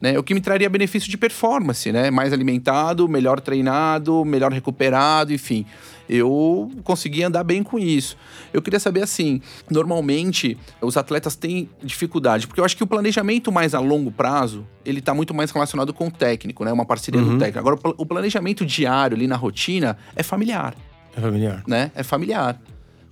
Né? 0.00 0.18
O 0.18 0.22
que 0.22 0.34
me 0.34 0.40
traria 0.40 0.68
benefício 0.68 1.10
de 1.10 1.16
performance, 1.16 1.90
né? 1.90 2.10
Mais 2.10 2.32
alimentado, 2.32 3.08
melhor 3.08 3.40
treinado, 3.40 4.24
melhor 4.24 4.52
recuperado, 4.52 5.32
enfim. 5.32 5.64
Eu 6.08 6.70
consegui 6.84 7.22
andar 7.24 7.42
bem 7.42 7.62
com 7.62 7.78
isso. 7.78 8.16
Eu 8.52 8.60
queria 8.62 8.78
saber 8.78 9.02
assim, 9.02 9.40
normalmente 9.70 10.56
os 10.80 10.96
atletas 10.96 11.34
têm 11.34 11.68
dificuldade, 11.82 12.46
porque 12.46 12.60
eu 12.60 12.64
acho 12.64 12.76
que 12.76 12.82
o 12.82 12.86
planejamento 12.86 13.50
mais 13.50 13.74
a 13.74 13.80
longo 13.80 14.10
prazo, 14.12 14.66
ele 14.84 15.00
tá 15.00 15.12
muito 15.14 15.34
mais 15.34 15.50
relacionado 15.50 15.92
com 15.92 16.06
o 16.08 16.10
técnico, 16.10 16.64
né? 16.64 16.72
Uma 16.72 16.84
parceria 16.84 17.20
do 17.20 17.38
técnico. 17.38 17.58
Agora, 17.58 17.76
o 17.96 18.06
planejamento 18.06 18.64
diário 18.64 19.16
ali 19.16 19.26
na 19.26 19.36
rotina 19.36 19.96
é 20.14 20.22
familiar, 20.22 20.74
É 21.16 21.20
familiar. 21.20 21.62
né? 21.66 21.90
É 21.94 22.02
familiar. 22.02 22.60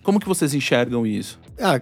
Como 0.03 0.21
que 0.21 0.29
vocês 0.29 0.53
enxergam 0.55 1.07
isso? 1.07 1.41
Ah, 1.59 1.81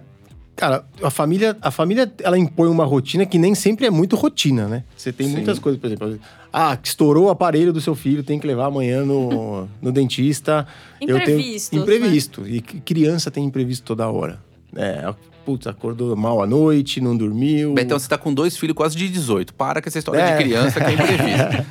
cara, 0.55 0.85
a 1.01 1.09
família, 1.09 1.57
a 1.61 1.71
família, 1.71 2.11
ela 2.21 2.37
impõe 2.37 2.67
uma 2.69 2.85
rotina 2.85 3.25
que 3.25 3.37
nem 3.37 3.53
sempre 3.55 3.85
é 3.85 3.89
muito 3.89 4.15
rotina, 4.15 4.67
né? 4.67 4.83
Você 4.95 5.11
tem 5.11 5.27
Sim. 5.27 5.33
muitas 5.33 5.59
coisas, 5.59 5.79
por 5.79 5.87
exemplo, 5.87 6.19
ah, 6.51 6.77
estourou 6.83 7.25
o 7.25 7.29
aparelho 7.29 7.73
do 7.73 7.81
seu 7.81 7.95
filho, 7.95 8.23
tem 8.23 8.39
que 8.39 8.45
levar 8.47 8.65
amanhã 8.65 9.03
no, 9.03 9.67
no 9.81 9.91
dentista. 9.91 10.67
Imprevistos, 11.01 11.77
imprevisto. 11.79 12.47
E 12.47 12.55
c- 12.57 12.79
criança 12.85 13.29
tem 13.31 13.43
imprevisto 13.45 13.83
toda 13.83 14.07
hora. 14.09 14.39
É, 14.75 15.13
putz, 15.45 15.67
acordou 15.67 16.15
mal 16.15 16.41
à 16.41 16.47
noite, 16.47 16.99
não 17.01 17.15
dormiu. 17.15 17.73
Betão, 17.73 17.97
você 17.99 18.07
tá 18.07 18.17
com 18.17 18.33
dois 18.33 18.55
filhos 18.57 18.75
quase 18.75 18.95
de 18.95 19.09
18. 19.09 19.53
Para 19.53 19.81
com 19.81 19.89
essa 19.89 19.99
história 19.99 20.19
É. 20.21 20.37
de 20.37 20.43
criança 20.43 20.79
que 20.79 20.85
é 20.85 20.93
imprevista. 20.93 21.65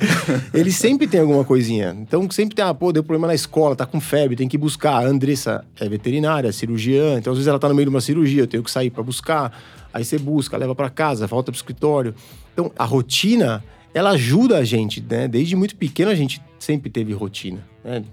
Ele 0.53 0.71
sempre 0.71 1.07
tem 1.07 1.19
alguma 1.19 1.43
coisinha. 1.43 1.95
Então 1.99 2.29
sempre 2.31 2.55
tem, 2.55 2.63
ah, 2.63 2.73
pô, 2.73 2.91
deu 2.93 3.03
problema 3.03 3.27
na 3.27 3.35
escola, 3.35 3.75
tá 3.75 3.85
com 3.85 3.99
febre, 3.99 4.35
tem 4.35 4.47
que 4.47 4.57
buscar. 4.57 4.97
A 5.03 5.05
Andressa 5.07 5.65
é 5.79 5.89
veterinária, 5.89 6.47
é 6.49 6.51
cirurgiã, 6.51 7.17
então 7.17 7.33
às 7.33 7.37
vezes 7.39 7.47
ela 7.47 7.59
tá 7.59 7.67
no 7.67 7.75
meio 7.75 7.85
de 7.85 7.89
uma 7.89 8.01
cirurgia, 8.01 8.41
eu 8.43 8.47
tenho 8.47 8.63
que 8.63 8.71
sair 8.71 8.89
pra 8.89 9.01
buscar. 9.03 9.51
Aí 9.93 10.03
você 10.05 10.17
busca, 10.17 10.57
leva 10.57 10.73
pra 10.73 10.89
casa, 10.89 11.27
volta 11.27 11.51
pro 11.51 11.57
escritório. 11.57 12.13
Então 12.53 12.71
a 12.77 12.83
rotina, 12.85 13.63
ela 13.93 14.11
ajuda 14.11 14.57
a 14.57 14.63
gente, 14.63 15.03
né? 15.07 15.27
Desde 15.27 15.55
muito 15.55 15.75
pequeno 15.75 16.09
a 16.11 16.15
gente 16.15 16.41
sempre 16.59 16.89
teve 16.89 17.13
rotina, 17.13 17.59
né? 17.83 18.03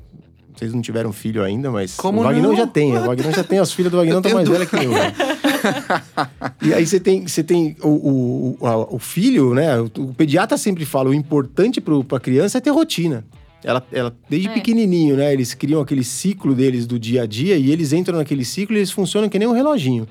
Vocês 0.60 0.74
não 0.74 0.82
tiveram 0.82 1.10
filho 1.10 1.42
ainda, 1.42 1.70
mas 1.70 1.96
Como 1.96 2.20
o 2.20 2.22
Vagnão 2.22 2.50
não? 2.50 2.56
já 2.56 2.66
tem. 2.66 2.94
O 2.94 3.00
Vagnão 3.06 3.32
já 3.32 3.42
tem, 3.42 3.58
as 3.58 3.72
filhas 3.72 3.90
do 3.90 3.96
Vagnão 3.96 4.18
estão 4.18 4.30
tenho 4.30 4.36
mais 4.36 4.48
velhas 4.48 4.68
que 4.68 4.76
eu. 4.76 4.90
né? 4.92 5.14
E 6.62 6.74
aí 6.74 6.86
você 6.86 7.00
tem, 7.00 7.26
você 7.26 7.42
tem 7.42 7.76
o, 7.82 7.88
o, 7.88 8.56
o, 8.60 8.66
a- 8.66 8.76
o 8.94 8.98
filho, 8.98 9.54
né? 9.54 9.80
O, 9.80 9.84
o 9.98 10.14
pediatra 10.14 10.58
sempre 10.58 10.84
fala, 10.84 11.08
o 11.10 11.14
importante 11.14 11.80
para 11.80 11.94
a 12.16 12.20
criança 12.20 12.58
é 12.58 12.60
ter 12.60 12.70
rotina. 12.70 13.24
Ela, 13.64 13.82
ela 13.90 14.14
desde 14.28 14.48
É. 14.48 14.52
pequenininho, 14.52 15.16
né? 15.16 15.32
Eles 15.32 15.54
criam 15.54 15.80
aquele 15.80 16.04
ciclo 16.04 16.54
deles 16.54 16.86
do 16.86 16.98
dia 16.98 17.22
a 17.22 17.26
dia 17.26 17.56
e 17.56 17.70
eles 17.70 17.92
entram 17.94 18.18
naquele 18.18 18.44
ciclo 18.44 18.76
e 18.76 18.78
eles 18.80 18.90
funcionam 18.90 19.28
que 19.30 19.38
nem 19.38 19.48
um 19.48 19.52
reloginho. 19.52 20.06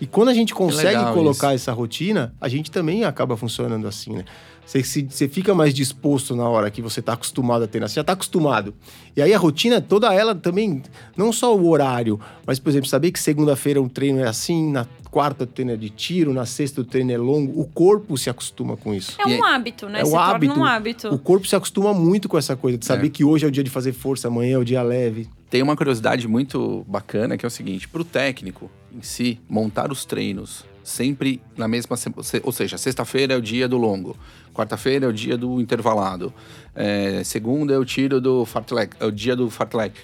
E 0.00 0.06
quando 0.06 0.28
a 0.28 0.34
gente 0.34 0.52
consegue 0.52 1.02
colocar 1.14 1.54
essa 1.54 1.72
rotina, 1.72 2.34
a 2.40 2.48
gente 2.48 2.70
também 2.70 3.04
acaba 3.04 3.36
funcionando 3.36 3.86
assim, 3.88 4.12
né? 4.12 4.24
Você, 4.66 4.82
se- 4.82 5.06
você 5.10 5.28
fica 5.28 5.54
mais 5.54 5.74
disposto 5.74 6.34
na 6.34 6.48
hora 6.48 6.70
que 6.70 6.80
você 6.80 7.00
está 7.00 7.12
acostumado 7.12 7.64
a 7.64 7.66
ter, 7.66 7.80
você 7.80 7.94
já 7.96 8.00
está 8.00 8.14
acostumado. 8.14 8.74
E 9.16 9.20
aí 9.22 9.32
a 9.34 9.38
rotina, 9.38 9.80
toda 9.80 10.12
ela 10.12 10.34
também, 10.34 10.82
não 11.16 11.32
só 11.32 11.54
o 11.54 11.68
horário, 11.68 12.18
mas, 12.46 12.58
por 12.58 12.70
exemplo, 12.70 12.88
saber 12.88 13.12
que 13.12 13.18
segunda-feira 13.20 13.80
o 13.80 13.88
treino 13.88 14.20
é 14.20 14.26
assim, 14.26 14.70
na 14.72 14.86
quarta 15.10 15.44
o 15.44 15.46
treino 15.46 15.70
é 15.72 15.76
de 15.76 15.90
tiro, 15.90 16.32
na 16.32 16.44
sexta 16.46 16.80
o 16.80 16.84
treino 16.84 17.12
é 17.12 17.16
longo, 17.18 17.60
o 17.60 17.64
corpo 17.66 18.16
se 18.18 18.28
acostuma 18.30 18.76
com 18.76 18.92
isso. 18.94 19.16
É 19.20 19.26
um 19.26 19.44
hábito, 19.44 19.88
né? 19.88 20.00
É 20.00 20.02
o 20.02 20.06
Se 20.06 20.16
hábito. 20.16 20.54
torna 20.54 20.62
um 20.64 20.66
hábito. 20.66 21.08
O 21.14 21.18
corpo 21.18 21.46
se 21.46 21.54
acostuma 21.54 21.92
muito 21.94 22.28
com 22.28 22.36
essa 22.38 22.56
coisa, 22.56 22.76
de 22.78 22.84
saber 22.86 23.06
É. 23.06 23.10
que 23.10 23.22
hoje 23.22 23.44
é 23.44 23.48
o 23.48 23.50
dia 23.52 23.62
de 23.62 23.70
fazer 23.70 23.92
força, 23.92 24.26
amanhã 24.28 24.54
é 24.56 24.58
o 24.58 24.64
dia 24.64 24.82
leve. 24.82 25.28
Tem 25.50 25.62
uma 25.62 25.76
curiosidade 25.76 26.26
muito 26.26 26.84
bacana 26.88 27.36
que 27.36 27.44
é 27.44 27.48
o 27.48 27.50
seguinte: 27.50 27.86
para 27.86 28.00
o 28.02 28.04
técnico 28.04 28.68
em 28.92 29.02
si, 29.02 29.38
montar 29.48 29.92
os 29.92 30.04
treinos 30.04 30.64
sempre 30.82 31.40
na 31.56 31.66
mesma 31.68 31.96
semana. 31.96 32.22
Ou 32.42 32.52
seja, 32.52 32.76
sexta-feira 32.76 33.34
é 33.34 33.36
o 33.36 33.40
dia 33.40 33.68
do 33.68 33.78
longo, 33.78 34.16
quarta-feira 34.54 35.06
é 35.06 35.08
o 35.08 35.12
dia 35.12 35.36
do 35.36 35.60
intervalado, 35.60 36.32
é, 36.74 37.22
segunda 37.24 37.74
é 37.74 37.78
o 37.78 37.84
tiro 37.84 38.20
do 38.20 38.44
fartlek, 38.46 38.96
é 39.00 39.04
o 39.04 39.10
dia 39.10 39.36
do 39.36 39.50
fartlek. 39.50 39.94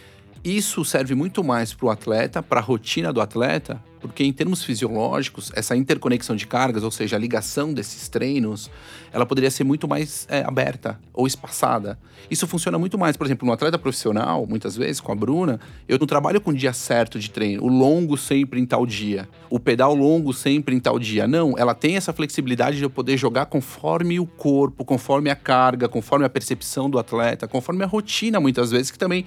Isso 0.45 0.85
serve 0.85 1.15
muito 1.15 1.45
mais 1.45 1.73
para 1.73 1.87
o 1.87 1.91
atleta, 1.91 2.43
para 2.43 2.61
a 2.61 2.63
rotina 2.63 3.13
do 3.13 3.21
atleta, 3.21 3.83
porque 4.01 4.25
em 4.25 4.33
termos 4.33 4.65
fisiológicos, 4.65 5.53
essa 5.55 5.77
interconexão 5.77 6.35
de 6.35 6.47
cargas, 6.47 6.83
ou 6.83 6.91
seja, 6.91 7.17
a 7.17 7.19
ligação 7.19 7.73
desses 7.73 8.09
treinos, 8.09 8.71
ela 9.13 9.27
poderia 9.27 9.51
ser 9.51 9.65
muito 9.65 9.87
mais 9.87 10.27
é, 10.31 10.43
aberta 10.43 10.99
ou 11.13 11.27
espaçada. 11.27 11.99
Isso 12.31 12.47
funciona 12.47 12.79
muito 12.79 12.97
mais, 12.97 13.17
por 13.17 13.27
exemplo, 13.27 13.47
no 13.47 13.53
atleta 13.53 13.79
profissional, 13.79 14.47
muitas 14.47 14.77
vezes, 14.77 15.01
com 15.01 15.13
a 15.13 15.15
Bruna, 15.15 15.61
eu 15.89 15.99
não 15.99 16.07
trabalho 16.07 16.41
com 16.41 16.51
o 16.51 16.55
dia 16.55 16.73
certo 16.73 17.19
de 17.19 17.31
treino, 17.31 17.63
o 17.63 17.69
longo 17.69 18.17
sempre 18.17 18.61
em 18.61 18.67
tal 18.67 18.87
dia, 18.87 19.29
o 19.49 19.59
pedal 19.59 19.95
longo 19.95 20.33
sempre 20.33 20.75
em 20.75 20.81
tal 20.81 20.99
dia. 20.99 21.27
Não, 21.27 21.57
ela 21.59 21.75
tem 21.75 21.97
essa 21.97 22.13
flexibilidade 22.13 22.79
de 22.79 22.83
eu 22.83 22.91
poder 22.91 23.17
jogar 23.17 23.47
conforme 23.47 24.19
o 24.19 24.27
corpo, 24.27 24.85
conforme 24.85 25.31
a 25.31 25.37
carga, 25.37 25.89
conforme 25.89 26.25
a 26.25 26.31
percepção 26.31 26.89
do 26.89 26.99
atleta, 26.99 27.47
conforme 27.47 27.85
a 27.85 27.87
rotina, 27.87 28.41
muitas 28.41 28.71
vezes, 28.71 28.91
que 28.91 28.99
também. 28.99 29.27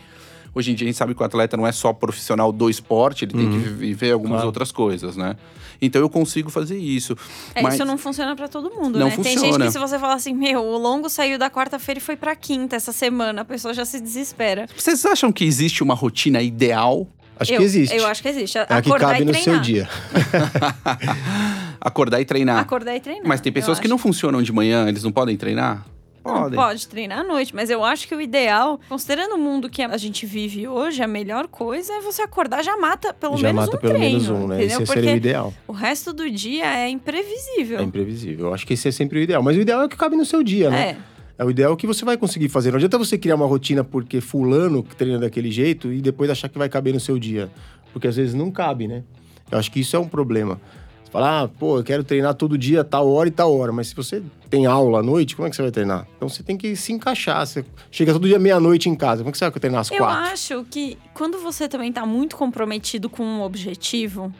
Hoje 0.55 0.71
em 0.71 0.75
dia 0.75 0.85
a 0.85 0.89
gente 0.89 0.97
sabe 0.97 1.15
que 1.15 1.21
o 1.21 1.25
atleta 1.25 1.57
não 1.57 1.65
é 1.65 1.71
só 1.71 1.91
profissional 1.93 2.51
do 2.51 2.69
esporte, 2.69 3.25
ele 3.25 3.33
tem 3.33 3.49
que 3.49 3.57
viver 3.69 4.11
algumas 4.11 4.35
Claro. 4.37 4.47
outras 4.47 4.71
coisas, 4.71 5.17
né? 5.17 5.35
Então 5.81 5.99
eu 6.01 6.09
consigo 6.09 6.49
fazer 6.49 6.77
isso. 6.77 7.17
É, 7.55 7.61
Mas- 7.61 7.73
isso 7.73 7.83
não 7.85 7.97
funciona 7.97 8.35
pra 8.35 8.47
todo 8.47 8.69
mundo, 8.69 8.99
Não 8.99 9.07
né? 9.07 9.15
Tem 9.15 9.23
gente 9.23 9.39
funciona. 9.39 9.65
que 9.65 9.71
se 9.71 9.79
você 9.79 9.97
falar 9.99 10.13
assim, 10.13 10.33
meu, 10.33 10.61
o 10.63 10.77
longo 10.77 11.09
saiu 11.09 11.37
da 11.39 11.49
quarta-feira 11.49 11.97
e 11.99 12.01
foi 12.01 12.15
pra 12.15 12.35
quinta 12.35 12.75
essa 12.75 12.91
semana, 12.93 13.41
a 13.41 13.45
pessoa 13.45 13.73
já 13.73 13.83
se 13.83 13.99
desespera. 13.99 14.67
Vocês 14.77 15.03
acham 15.05 15.31
que 15.31 15.43
existe 15.43 15.81
uma 15.83 15.95
rotina 15.95 16.41
ideal? 16.41 17.07
Acho 17.39 17.51
eu, 17.53 17.57
que 17.57 17.63
existe. 17.63 17.95
Eu 17.95 18.05
acho 18.05 18.21
que 18.21 18.29
existe. 18.29 18.57
é 18.59 18.61
a 18.61 18.65
que 18.81 18.87
Acordar 18.89 19.13
cabe 19.13 19.23
e 19.23 19.25
no 19.25 19.31
treinar. 19.31 19.53
seu 19.55 19.59
dia. 19.59 19.89
Acordar 21.81 22.21
e 22.21 22.25
treinar. 22.25 22.59
Acordar 22.59 22.95
e 22.95 22.99
treinar. 22.99 23.27
Mas 23.27 23.41
tem 23.41 23.51
pessoas 23.51 23.79
que 23.79 23.87
não 23.87 23.97
funcionam 23.97 24.41
de 24.41 24.51
manhã, 24.53 24.87
eles 24.87 25.03
não 25.03 25.11
podem 25.11 25.35
treinar? 25.35 25.85
Não, 26.25 26.33
Podem. 26.43 26.55
pode 26.57 26.87
treinar 26.87 27.19
à 27.19 27.23
noite, 27.23 27.53
mas 27.53 27.69
eu 27.69 27.83
acho 27.83 28.07
que 28.07 28.15
o 28.15 28.21
ideal, 28.21 28.79
considerando 28.87 29.35
o 29.35 29.37
mundo 29.37 29.69
que 29.69 29.81
a 29.81 29.97
gente 29.97 30.25
vive 30.25 30.67
hoje, 30.67 31.03
a 31.03 31.07
melhor 31.07 31.47
coisa 31.47 31.91
é 31.93 32.01
você 32.01 32.21
acordar 32.21 32.63
já 32.63 32.77
mata 32.77 33.13
pelo 33.13 33.35
Já 33.35 33.47
menos 33.47 33.65
mata 33.65 33.77
um 33.77 33.79
pelo 33.79 33.93
treino, 33.93 34.11
menos 34.21 34.29
um, 34.29 34.47
né? 34.47 34.55
entendeu? 34.55 34.65
Esse 34.67 34.77
Porque 34.77 34.93
seria 34.93 35.13
o 35.13 35.17
ideal. 35.17 35.53
o 35.67 35.71
resto 35.73 36.13
do 36.13 36.29
dia 36.31 36.65
é 36.65 36.87
imprevisível. 36.89 37.79
É 37.79 37.83
imprevisível. 37.83 38.47
Eu 38.47 38.53
acho 38.53 38.65
que 38.65 38.73
esse 38.73 38.87
é 38.87 38.91
sempre 38.91 39.19
o 39.19 39.21
ideal. 39.21 39.43
Mas 39.43 39.57
o 39.57 39.59
ideal 39.59 39.81
é 39.81 39.85
o 39.85 39.89
que 39.89 39.97
cabe 39.97 40.15
no 40.15 40.25
seu 40.25 40.41
dia, 40.41 40.69
né? 40.69 40.97
É. 41.09 41.13
É 41.35 41.43
o 41.43 41.49
ideal 41.51 41.75
que 41.75 41.85
você 41.87 42.05
vai 42.05 42.15
conseguir 42.15 42.47
fazer. 42.47 42.69
Não 42.69 42.77
adianta 42.77 42.97
você 42.97 43.17
criar 43.17 43.35
uma 43.35 43.47
rotina 43.47 43.83
porque 43.83 44.21
fulano 44.21 44.83
que 44.83 44.95
treina 44.95 45.17
daquele 45.19 45.51
jeito 45.51 45.91
e 45.91 45.99
depois 45.99 46.29
achar 46.29 46.47
que 46.47 46.57
vai 46.57 46.69
caber 46.69 46.93
no 46.93 46.99
seu 46.99 47.17
dia. 47.19 47.49
Porque 47.91 48.07
às 48.07 48.15
vezes 48.15 48.33
não 48.33 48.49
cabe, 48.51 48.87
né? 48.87 49.03
Eu 49.51 49.57
acho 49.57 49.71
que 49.71 49.79
isso 49.79 49.95
é 49.95 49.99
um 49.99 50.07
problema. 50.07 50.61
Falar, 51.13 51.43
ah, 51.43 51.47
pô, 51.47 51.77
eu 51.77 51.83
quero 51.83 52.03
treinar 52.03 52.33
todo 52.33 52.57
dia, 52.57 52.83
tal 52.83 53.07
hora 53.07 53.29
e 53.29 53.31
tal 53.31 53.55
hora. 53.55 53.71
Mas 53.71 53.89
se 53.89 53.95
você 53.95 54.23
tem 54.49 54.65
aula 54.65 54.97
à 54.97 55.03
noite, 55.03 55.35
como 55.35 55.47
é 55.47 55.49
que 55.51 55.55
você 55.55 55.61
vai 55.61 55.69
treinar? 55.69 56.07
Então 56.17 56.27
você 56.27 56.41
tem 56.41 56.57
que 56.57 56.75
se 56.75 56.91
encaixar. 56.91 57.45
Você 57.45 57.63
chega 57.91 58.11
todo 58.11 58.27
dia 58.27 58.39
meia-noite 58.39 58.89
em 58.89 58.95
casa, 58.95 59.17
como 59.21 59.29
é 59.29 59.31
que 59.31 59.37
você 59.37 59.47
vai 59.47 59.59
treinar 59.59 59.81
às 59.81 59.91
Eu 59.91 59.99
quatro? 59.99 60.33
acho 60.33 60.65
que 60.71 60.97
quando 61.13 61.37
você 61.37 61.69
também 61.69 61.93
tá 61.93 62.03
muito 62.03 62.35
comprometido 62.35 63.11
com 63.11 63.23
um 63.23 63.43
objetivo, 63.43 64.33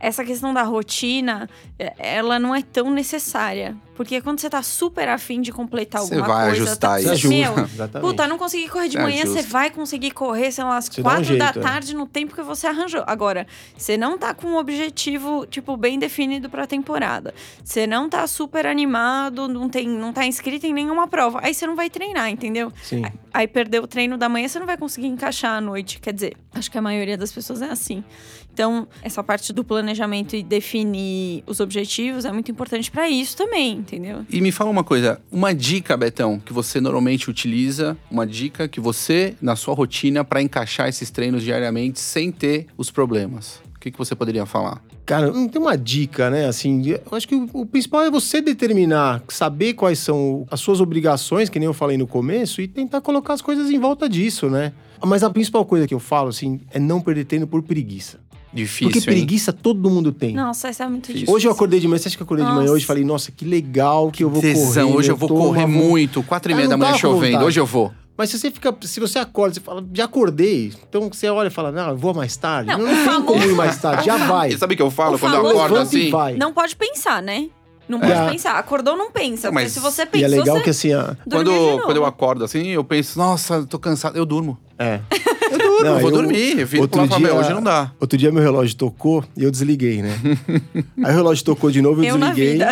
essa 0.00 0.24
questão 0.24 0.52
da 0.52 0.64
rotina, 0.64 1.48
é, 1.78 1.94
ela 2.16 2.36
não 2.40 2.52
é 2.52 2.62
tão 2.62 2.90
necessária. 2.90 3.76
Porque 3.98 4.20
quando 4.20 4.38
você 4.38 4.48
tá 4.48 4.62
super 4.62 5.08
afim 5.08 5.40
de 5.40 5.50
completar 5.50 6.00
Você 6.02 6.14
alguma 6.14 6.32
vai 6.32 6.46
coisa... 6.50 6.62
ajustar 6.62 6.90
tá, 6.92 7.00
isso. 7.00 7.22
Você 7.22 7.26
Meu, 7.28 7.52
ajusta. 7.52 7.74
Exatamente. 7.74 8.08
Puta, 8.08 8.28
não 8.28 8.38
consegui 8.38 8.68
correr 8.68 8.88
de 8.88 8.96
É 8.96 9.02
manhã, 9.02 9.22
justo. 9.26 9.42
você 9.42 9.42
vai 9.42 9.70
conseguir 9.70 10.12
correr, 10.12 10.52
sei 10.52 10.62
lá, 10.62 10.76
às 10.76 10.84
Você 10.84 11.02
dá 11.02 11.08
um 11.08 11.12
quatro 11.12 11.36
da 11.36 11.44
jeito, 11.46 11.58
é. 11.58 11.62
tarde 11.62 11.96
no 11.96 12.06
tempo 12.06 12.32
que 12.32 12.40
você 12.42 12.68
arranjou. 12.68 13.02
Agora, 13.08 13.44
você 13.76 13.96
não 13.96 14.16
tá 14.16 14.32
com 14.32 14.46
um 14.46 14.56
objetivo, 14.56 15.44
tipo, 15.46 15.76
bem 15.76 15.98
definido 15.98 16.48
pra 16.48 16.64
temporada. 16.64 17.34
Você 17.64 17.88
não 17.88 18.08
tá 18.08 18.24
super 18.28 18.66
animado, 18.66 19.48
não, 19.48 19.68
tem, 19.68 19.88
não 19.88 20.12
tá 20.12 20.24
inscrito 20.24 20.64
em 20.64 20.72
nenhuma 20.72 21.08
prova. 21.08 21.40
Aí 21.42 21.52
você 21.52 21.66
não 21.66 21.74
vai 21.74 21.90
treinar, 21.90 22.30
entendeu? 22.30 22.72
Sim. 22.80 23.02
Aí 23.34 23.48
perdeu 23.48 23.82
o 23.82 23.86
treino 23.88 24.16
da 24.16 24.28
manhã, 24.28 24.46
você 24.46 24.60
não 24.60 24.66
vai 24.66 24.76
conseguir 24.76 25.08
encaixar 25.08 25.56
à 25.56 25.60
noite. 25.60 25.98
Quer 25.98 26.12
dizer, 26.12 26.36
acho 26.54 26.70
que 26.70 26.78
a 26.78 26.82
maioria 26.82 27.18
das 27.18 27.32
pessoas 27.32 27.62
é 27.62 27.68
assim. 27.68 28.04
Então, 28.52 28.88
essa 29.02 29.22
parte 29.22 29.52
do 29.52 29.62
planejamento 29.62 30.34
e 30.34 30.42
definir 30.42 31.44
os 31.46 31.60
objetivos 31.60 32.24
é 32.24 32.32
muito 32.32 32.50
importante 32.50 32.90
pra 32.90 33.08
isso 33.08 33.36
também, 33.36 33.84
entendeu? 33.88 34.24
E 34.30 34.40
me 34.40 34.52
fala 34.52 34.70
uma 34.70 34.84
coisa, 34.84 35.20
uma 35.32 35.54
dica, 35.54 35.96
Betão, 35.96 36.38
que 36.38 36.52
você 36.52 36.80
normalmente 36.80 37.30
utiliza, 37.30 37.96
uma 38.10 38.26
dica 38.26 38.68
que 38.68 38.80
você, 38.80 39.34
na 39.40 39.56
sua 39.56 39.74
rotina, 39.74 40.24
para 40.24 40.42
encaixar 40.42 40.88
esses 40.88 41.10
treinos 41.10 41.42
diariamente 41.42 41.98
sem 41.98 42.30
ter 42.30 42.66
os 42.76 42.90
problemas. 42.90 43.60
O 43.74 43.80
que, 43.80 43.90
que 43.90 43.98
você 43.98 44.14
poderia 44.14 44.44
falar? 44.44 44.82
Cara, 45.06 45.30
não 45.30 45.48
tem 45.48 45.62
uma 45.62 45.78
dica, 45.78 46.28
né? 46.28 46.46
Assim, 46.46 46.82
eu 46.86 47.00
acho 47.12 47.26
que 47.26 47.34
o, 47.34 47.48
o 47.54 47.64
principal 47.64 48.02
é 48.02 48.10
você 48.10 48.42
determinar, 48.42 49.22
saber 49.28 49.72
quais 49.74 49.98
são 50.00 50.46
as 50.50 50.60
suas 50.60 50.80
obrigações, 50.80 51.48
que 51.48 51.58
nem 51.58 51.66
eu 51.66 51.72
falei 51.72 51.96
no 51.96 52.06
começo, 52.06 52.60
e 52.60 52.68
tentar 52.68 53.00
colocar 53.00 53.34
as 53.34 53.40
coisas 53.40 53.70
em 53.70 53.78
volta 53.78 54.08
disso, 54.08 54.50
né? 54.50 54.72
Mas 55.02 55.22
a 55.22 55.30
principal 55.30 55.64
coisa 55.64 55.86
que 55.86 55.94
eu 55.94 56.00
falo, 56.00 56.28
assim, 56.28 56.60
é 56.70 56.78
não 56.78 57.00
perder 57.00 57.24
treino 57.24 57.46
por 57.46 57.62
preguiça. 57.62 58.18
Difícil, 58.58 58.86
Porque 58.90 58.98
hein? 58.98 59.04
preguiça 59.04 59.52
todo 59.52 59.88
mundo 59.90 60.12
tem. 60.12 60.34
Nossa, 60.34 60.68
isso 60.70 60.82
é 60.82 60.88
muito 60.88 61.12
Difícil. 61.12 61.34
Hoje 61.34 61.46
eu 61.48 61.52
acordei 61.52 61.78
de 61.80 61.86
manhã, 61.88 61.98
você 61.98 62.08
acha 62.08 62.16
que 62.16 62.22
eu 62.22 62.24
acordei 62.24 62.44
de 62.44 62.50
manhã 62.50 62.62
Nossa. 62.62 62.74
hoje? 62.74 62.84
Falei, 62.86 63.04
nossa, 63.04 63.30
que 63.32 63.44
legal 63.44 64.10
que 64.10 64.24
eu 64.24 64.30
vou 64.30 64.40
Tesão, 64.40 64.86
correr. 64.88 64.98
hoje 64.98 65.10
eu 65.10 65.16
vou 65.16 65.28
correr 65.28 65.64
uma- 65.64 65.68
muito, 65.68 66.22
quatro 66.22 66.50
e 66.50 66.54
Ah, 66.54 66.56
meia 66.56 66.68
da 66.68 66.76
manhã 66.76 66.94
chovendo, 66.96 67.26
vontade. 67.32 67.44
hoje 67.44 67.60
eu 67.60 67.66
vou. 67.66 67.92
Mas 68.16 68.30
se 68.30 68.38
você 68.38 68.50
fica, 68.50 68.74
se 68.82 68.98
você 68.98 69.18
acorda, 69.20 69.54
você 69.54 69.60
fala, 69.60 69.84
já 69.94 70.04
acordei. 70.06 70.72
Então 70.88 71.08
você 71.08 71.28
olha 71.28 71.46
e 71.46 71.50
fala, 71.50 71.70
não, 71.70 71.90
eu 71.90 71.96
vou 71.96 72.12
mais 72.12 72.36
tarde. 72.36 72.68
Não, 72.70 72.78
Não, 72.78 73.06
tem 73.14 73.22
como 73.22 73.44
ir 73.44 73.54
mais 73.54 73.76
tarde, 73.78 74.04
já 74.06 74.16
vai. 74.26 74.48
E 74.50 74.58
sabe 74.58 74.74
o 74.74 74.76
que 74.76 74.82
eu 74.82 74.90
falo 74.90 75.14
O 75.14 75.18
quando 75.20 75.34
eu 75.34 75.46
acordo 75.48 75.76
e 75.76 75.78
assim? 75.82 76.10
vai. 76.10 76.34
Não 76.34 76.52
pode 76.52 76.74
pensar, 76.74 77.22
né? 77.22 77.48
Não 77.88 78.00
pode 78.00 78.12
É. 78.12 78.30
pensar. 78.30 78.58
Acordou, 78.58 78.96
não 78.96 79.10
pensa. 79.12 79.50
Mas- 79.52 79.70
se 79.72 79.78
você 79.80 80.02
E 80.02 80.06
pensa, 80.06 80.24
é 80.24 80.28
legal 80.28 80.56
você 80.56 80.62
que 80.64 80.70
assim, 80.70 80.92
ó, 80.94 81.14
Quando, 81.30 81.50
quando 81.84 81.96
eu 81.96 82.04
acordo 82.04 82.44
assim, 82.44 82.66
eu 82.66 82.82
penso, 82.82 83.16
nossa, 83.18 83.64
tô 83.66 83.78
cansado, 83.78 84.16
eu 84.18 84.26
durmo. 84.26 84.58
é. 84.78 85.00
Durmo, 85.78 85.90
Não, 85.90 85.96
eu 85.96 86.00
vou 86.00 86.10
eu- 86.10 86.16
dormir. 86.22 86.58
Eu 86.60 86.66
fico 86.66 86.82
outro 86.82 87.04
e 87.04 87.08
dia- 87.08 87.34
hoje 87.34 87.50
não 87.52 87.62
dá. 87.62 87.92
Outro 88.00 88.18
dia 88.18 88.30
meu 88.32 88.42
relógio 88.42 88.76
tocou 88.76 89.24
e 89.36 89.44
eu 89.44 89.50
desliguei, 89.50 90.02
né? 90.02 90.16
Aí 91.04 91.12
o 91.12 91.16
relógio 91.16 91.44
tocou 91.44 91.70
de 91.70 91.80
novo, 91.82 92.02
eu, 92.02 92.08
Eu 92.10 92.18
na 92.18 92.28
desliguei. 92.32 92.52
vida. 92.52 92.70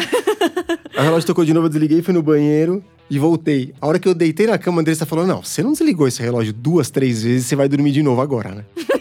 Aí 0.97 1.01
o 1.01 1.03
relógio 1.03 1.27
tocou 1.27 1.45
de 1.45 1.53
novo, 1.53 1.67
eu 1.67 1.71
desliguei, 1.71 2.03
fui 2.03 2.15
no 2.15 2.23
banheiro 2.23 2.83
e 3.11 3.19
voltei. 3.19 3.73
A 3.81 3.87
hora 3.87 3.99
que 3.99 4.09
eu 4.09 4.15
deitei 4.15 4.47
na 4.47 4.59
cama, 4.59 4.79
a 4.79 4.81
Andressa 4.83 5.05
falou: 5.07 5.27
Não, 5.27 5.43
você 5.43 5.63
não 5.63 5.73
desligou 5.73 6.07
esse 6.09 6.23
relógio 6.23 6.53
duas, 6.53 6.91
três 6.91 7.23
vezes, 7.23 7.47
você 7.47 7.57
vai 7.57 7.69
dormir 7.69 7.93
de 7.93 8.03
novo 8.03 8.21
agora, 8.21 8.51
né? 8.55 8.65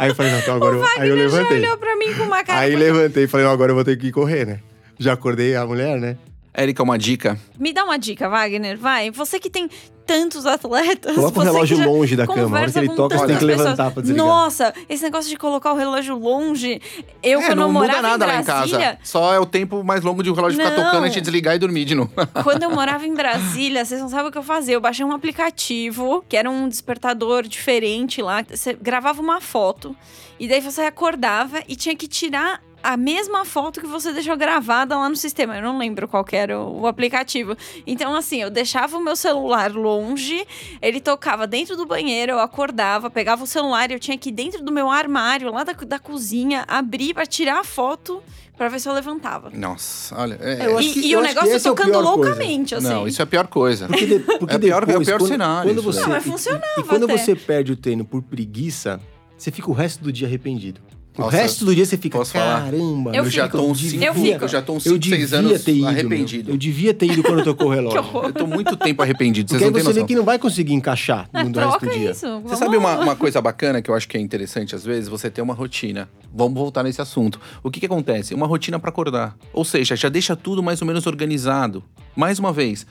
Aí 0.00 0.08
eu 0.10 0.14
falei, 0.16 0.32
não, 0.32 0.38
então 0.40 0.56
agora 0.56 0.74
eu, 0.74 0.82
aí 0.82 1.08
eu 1.08 1.16
Wagner 1.16 1.28
já 1.30 1.36
levantei. 1.36 1.58
olhou 1.60 1.76
pra 1.78 1.96
mim 1.96 2.12
com 2.14 2.24
uma 2.24 2.42
cara. 2.42 2.58
Aí 2.58 2.74
levantei 2.74 3.22
e 3.24 3.26
falei, 3.28 3.46
não, 3.46 3.52
agora 3.52 3.70
eu 3.70 3.76
vou 3.76 3.84
ter 3.84 3.96
que 3.96 4.10
correr, 4.10 4.44
né? 4.44 4.58
Já 4.98 5.12
acordei 5.12 5.54
a 5.54 5.64
mulher, 5.64 5.96
né? 6.00 6.16
Érica, 6.52 6.82
uma 6.82 6.98
dica. 6.98 7.38
Me 7.56 7.72
dá 7.72 7.84
uma 7.84 7.96
dica, 7.96 8.28
Wagner, 8.28 8.76
vai. 8.76 9.12
Você 9.12 9.38
que 9.38 9.48
tem 9.48 9.70
tantos 10.06 10.46
atletas. 10.46 11.14
Coloca 11.14 11.40
o 11.40 11.42
relógio 11.42 11.84
longe 11.84 12.16
da 12.16 12.26
cama. 12.26 12.58
A 12.58 12.62
hora 12.62 12.72
que 12.72 12.78
ele 12.78 12.88
toca, 12.90 13.18
você 13.18 13.26
tem 13.26 13.38
que 13.38 13.44
levantar 13.44 13.70
pessoas. 13.70 13.92
pra 13.92 14.02
desligar. 14.02 14.26
Nossa, 14.26 14.74
esse 14.88 15.02
negócio 15.02 15.30
de 15.30 15.36
colocar 15.36 15.72
o 15.72 15.76
relógio 15.76 16.16
longe. 16.16 16.80
Eu, 17.22 17.40
é, 17.40 17.46
quando 17.46 17.58
não 17.58 17.66
eu 17.68 17.72
morava 17.72 17.98
muda 17.98 18.08
nada 18.08 18.24
em 18.24 18.28
lá 18.28 18.40
em 18.40 18.44
Brasília, 18.44 18.78
casa. 18.78 18.98
Só 19.02 19.34
é 19.34 19.38
o 19.38 19.46
tempo 19.46 19.82
mais 19.82 20.02
longo 20.02 20.22
de 20.22 20.30
o 20.30 20.34
relógio 20.34 20.58
ficar 20.58 20.76
Não. 20.76 20.84
tocando, 20.84 21.04
a 21.04 21.08
gente 21.08 21.20
desligar 21.20 21.54
e 21.54 21.58
dormir 21.58 21.84
de 21.84 21.94
novo. 21.94 22.10
Quando 22.42 22.62
eu 22.62 22.70
morava 22.70 23.06
em 23.06 23.14
Brasília, 23.14 23.84
vocês 23.84 24.00
não 24.00 24.08
sabem 24.08 24.28
o 24.28 24.32
que 24.32 24.38
eu 24.38 24.42
fazia. 24.42 24.74
Eu 24.74 24.80
baixei 24.80 25.04
um 25.04 25.12
aplicativo, 25.12 26.24
que 26.28 26.36
era 26.36 26.50
um 26.50 26.68
despertador 26.68 27.42
diferente 27.44 28.20
lá. 28.20 28.44
Você 28.48 28.74
gravava 28.74 29.20
uma 29.20 29.40
foto, 29.40 29.96
e 30.38 30.48
daí 30.48 30.60
você 30.60 30.82
acordava 30.82 31.62
e 31.68 31.76
tinha 31.76 31.94
que 31.94 32.08
tirar 32.08 32.60
a 32.82 32.96
mesma 32.96 33.44
foto 33.44 33.80
que 33.80 33.86
você 33.86 34.12
deixou 34.12 34.36
gravada 34.36 34.96
lá 34.98 35.08
no 35.08 35.16
sistema. 35.16 35.56
Eu 35.56 35.62
não 35.62 35.78
lembro 35.78 36.08
qual 36.08 36.24
que 36.24 36.34
era 36.36 36.58
o, 36.58 36.80
o 36.82 36.86
aplicativo. 36.86 37.56
Então, 37.86 38.14
assim, 38.14 38.42
eu 38.42 38.50
deixava 38.50 38.96
o 38.96 39.00
meu 39.04 39.14
celular 39.16 39.72
longe, 39.72 40.46
ele 40.80 41.00
tocava 41.00 41.46
dentro 41.46 41.76
do 41.76 41.86
banheiro, 41.86 42.32
eu 42.32 42.38
acordava, 42.40 43.08
pegava 43.10 43.44
o 43.44 43.46
celular 43.46 43.90
e 43.90 43.94
eu 43.94 44.00
tinha 44.00 44.16
que 44.18 44.28
ir 44.30 44.32
dentro 44.32 44.62
do 44.64 44.72
meu 44.72 44.90
armário, 44.90 45.52
lá 45.52 45.64
da, 45.64 45.72
da 45.72 45.98
cozinha, 45.98 46.64
abrir 46.66 47.14
pra 47.14 47.24
tirar 47.26 47.60
a 47.60 47.64
foto, 47.64 48.22
pra 48.56 48.68
ver 48.68 48.80
se 48.80 48.88
eu 48.88 48.92
levantava. 48.92 49.50
Nossa, 49.54 50.16
olha. 50.20 50.38
é- 50.40 50.66
Eu 50.66 50.78
acho 50.78 50.88
E, 50.88 50.92
que- 50.92 51.00
e 51.00 51.12
eu 51.12 51.18
o 51.20 51.22
acho 51.22 51.30
que 51.30 51.34
negócio 51.40 51.56
é 51.56 51.60
tocando 51.60 51.92
coisa. 51.92 52.08
loucamente, 52.08 52.74
assim. 52.74 52.88
Não, 52.88 53.06
isso 53.08 53.20
é 53.20 53.24
a 53.24 53.26
pior 53.26 53.46
coisa. 53.46 53.86
Porque, 53.86 54.06
de- 54.06 54.18
porque 54.20 54.54
É 54.54 54.58
pior- 54.58 54.82
é 54.82 54.84
o 54.84 54.86
depois, 54.86 55.08
pior 55.08 55.18
quando, 55.18 55.28
cenário 55.28 55.70
Quando 55.70 55.82
você, 55.82 55.98
daí. 56.00 56.08
Não, 56.08 56.14
mas 56.14 56.26
e- 56.26 56.30
funcionava 56.30 56.64
E, 56.78 56.82
quando 56.82 57.04
até. 57.04 57.16
você 57.16 57.34
perde 57.34 57.72
o 57.72 57.76
treino 57.76 58.04
por 58.04 58.22
preguiça, 58.22 59.00
você 59.36 59.50
fica 59.50 59.70
o 59.70 59.72
resto 59.74 60.02
do 60.04 60.12
dia 60.12 60.28
arrependido. 60.28 60.80
O 61.18 61.22
Nossa, 61.22 61.36
resto 61.36 61.64
do 61.66 61.74
dia 61.74 61.84
você 61.84 61.98
fica, 61.98 62.16
posso 62.16 62.32
falar? 62.32 62.62
caramba. 62.64 63.10
Eu 63.10 63.24
Eu 63.24 63.30
já 63.30 63.44
fico. 63.44 63.58
tô 63.58 63.66
uns 63.66 63.80
cinco, 63.80 64.02
Eu 64.02 64.14
fico. 64.14 64.44
eu 64.44 64.48
já 64.48 64.62
tô 64.62 64.72
uns 64.72 64.86
Eu 64.86 64.94
5, 64.94 65.04
6 65.04 65.20
devia 65.30 65.38
anos 65.38 65.62
ter 65.62 65.72
ido, 65.74 65.86
arrependido. 65.86 66.44
meu. 66.46 66.54
Eu 66.54 66.58
devia 66.58 66.94
ter 66.94 67.06
ido 67.12 67.22
quando 67.22 67.44
tocou 67.44 67.66
o 67.66 67.70
relógio. 67.74 67.98
Eu 68.24 68.32
tô 68.32 68.46
muito 68.46 68.74
tempo 68.78 69.02
arrependido, 69.02 69.50
vocês 69.50 69.60
Porque 69.60 69.70
não 69.72 69.78
você 69.78 69.88
noção. 69.90 70.02
vê 70.02 70.08
que 70.08 70.14
não 70.14 70.24
vai 70.24 70.38
conseguir 70.38 70.72
encaixar 70.72 71.28
Ah, 71.30 71.44
no 71.44 71.52
resto 71.60 71.84
do 71.84 71.90
dia. 71.92 72.10
isso. 72.12 72.20
Você 72.20 72.26
vamos 72.42 72.58
sabe 72.58 72.76
uma, 72.78 72.98
uma 72.98 73.14
coisa 73.14 73.42
bacana 73.42 73.82
que 73.82 73.90
eu 73.90 73.94
acho 73.94 74.08
que 74.08 74.16
é 74.16 74.20
interessante 74.20 74.74
às 74.74 74.84
vezes? 74.84 75.06
Você 75.10 75.28
ter 75.30 75.42
uma 75.42 75.52
rotina. 75.52 76.08
Vamos 76.34 76.54
voltar 76.54 76.82
nesse 76.82 77.02
assunto. 77.02 77.38
O 77.62 77.70
que, 77.70 77.78
que 77.80 77.86
acontece? 77.86 78.32
Uma 78.34 78.46
rotina 78.46 78.78
para 78.78 78.88
acordar. 78.88 79.36
Ou 79.52 79.66
seja, 79.66 79.94
já 79.94 80.08
deixa 80.08 80.34
tudo 80.34 80.62
mais 80.62 80.80
ou 80.80 80.86
menos 80.86 81.06
organizado. 81.06 81.84
Mais 82.16 82.38
uma 82.38 82.54
vez. 82.54 82.86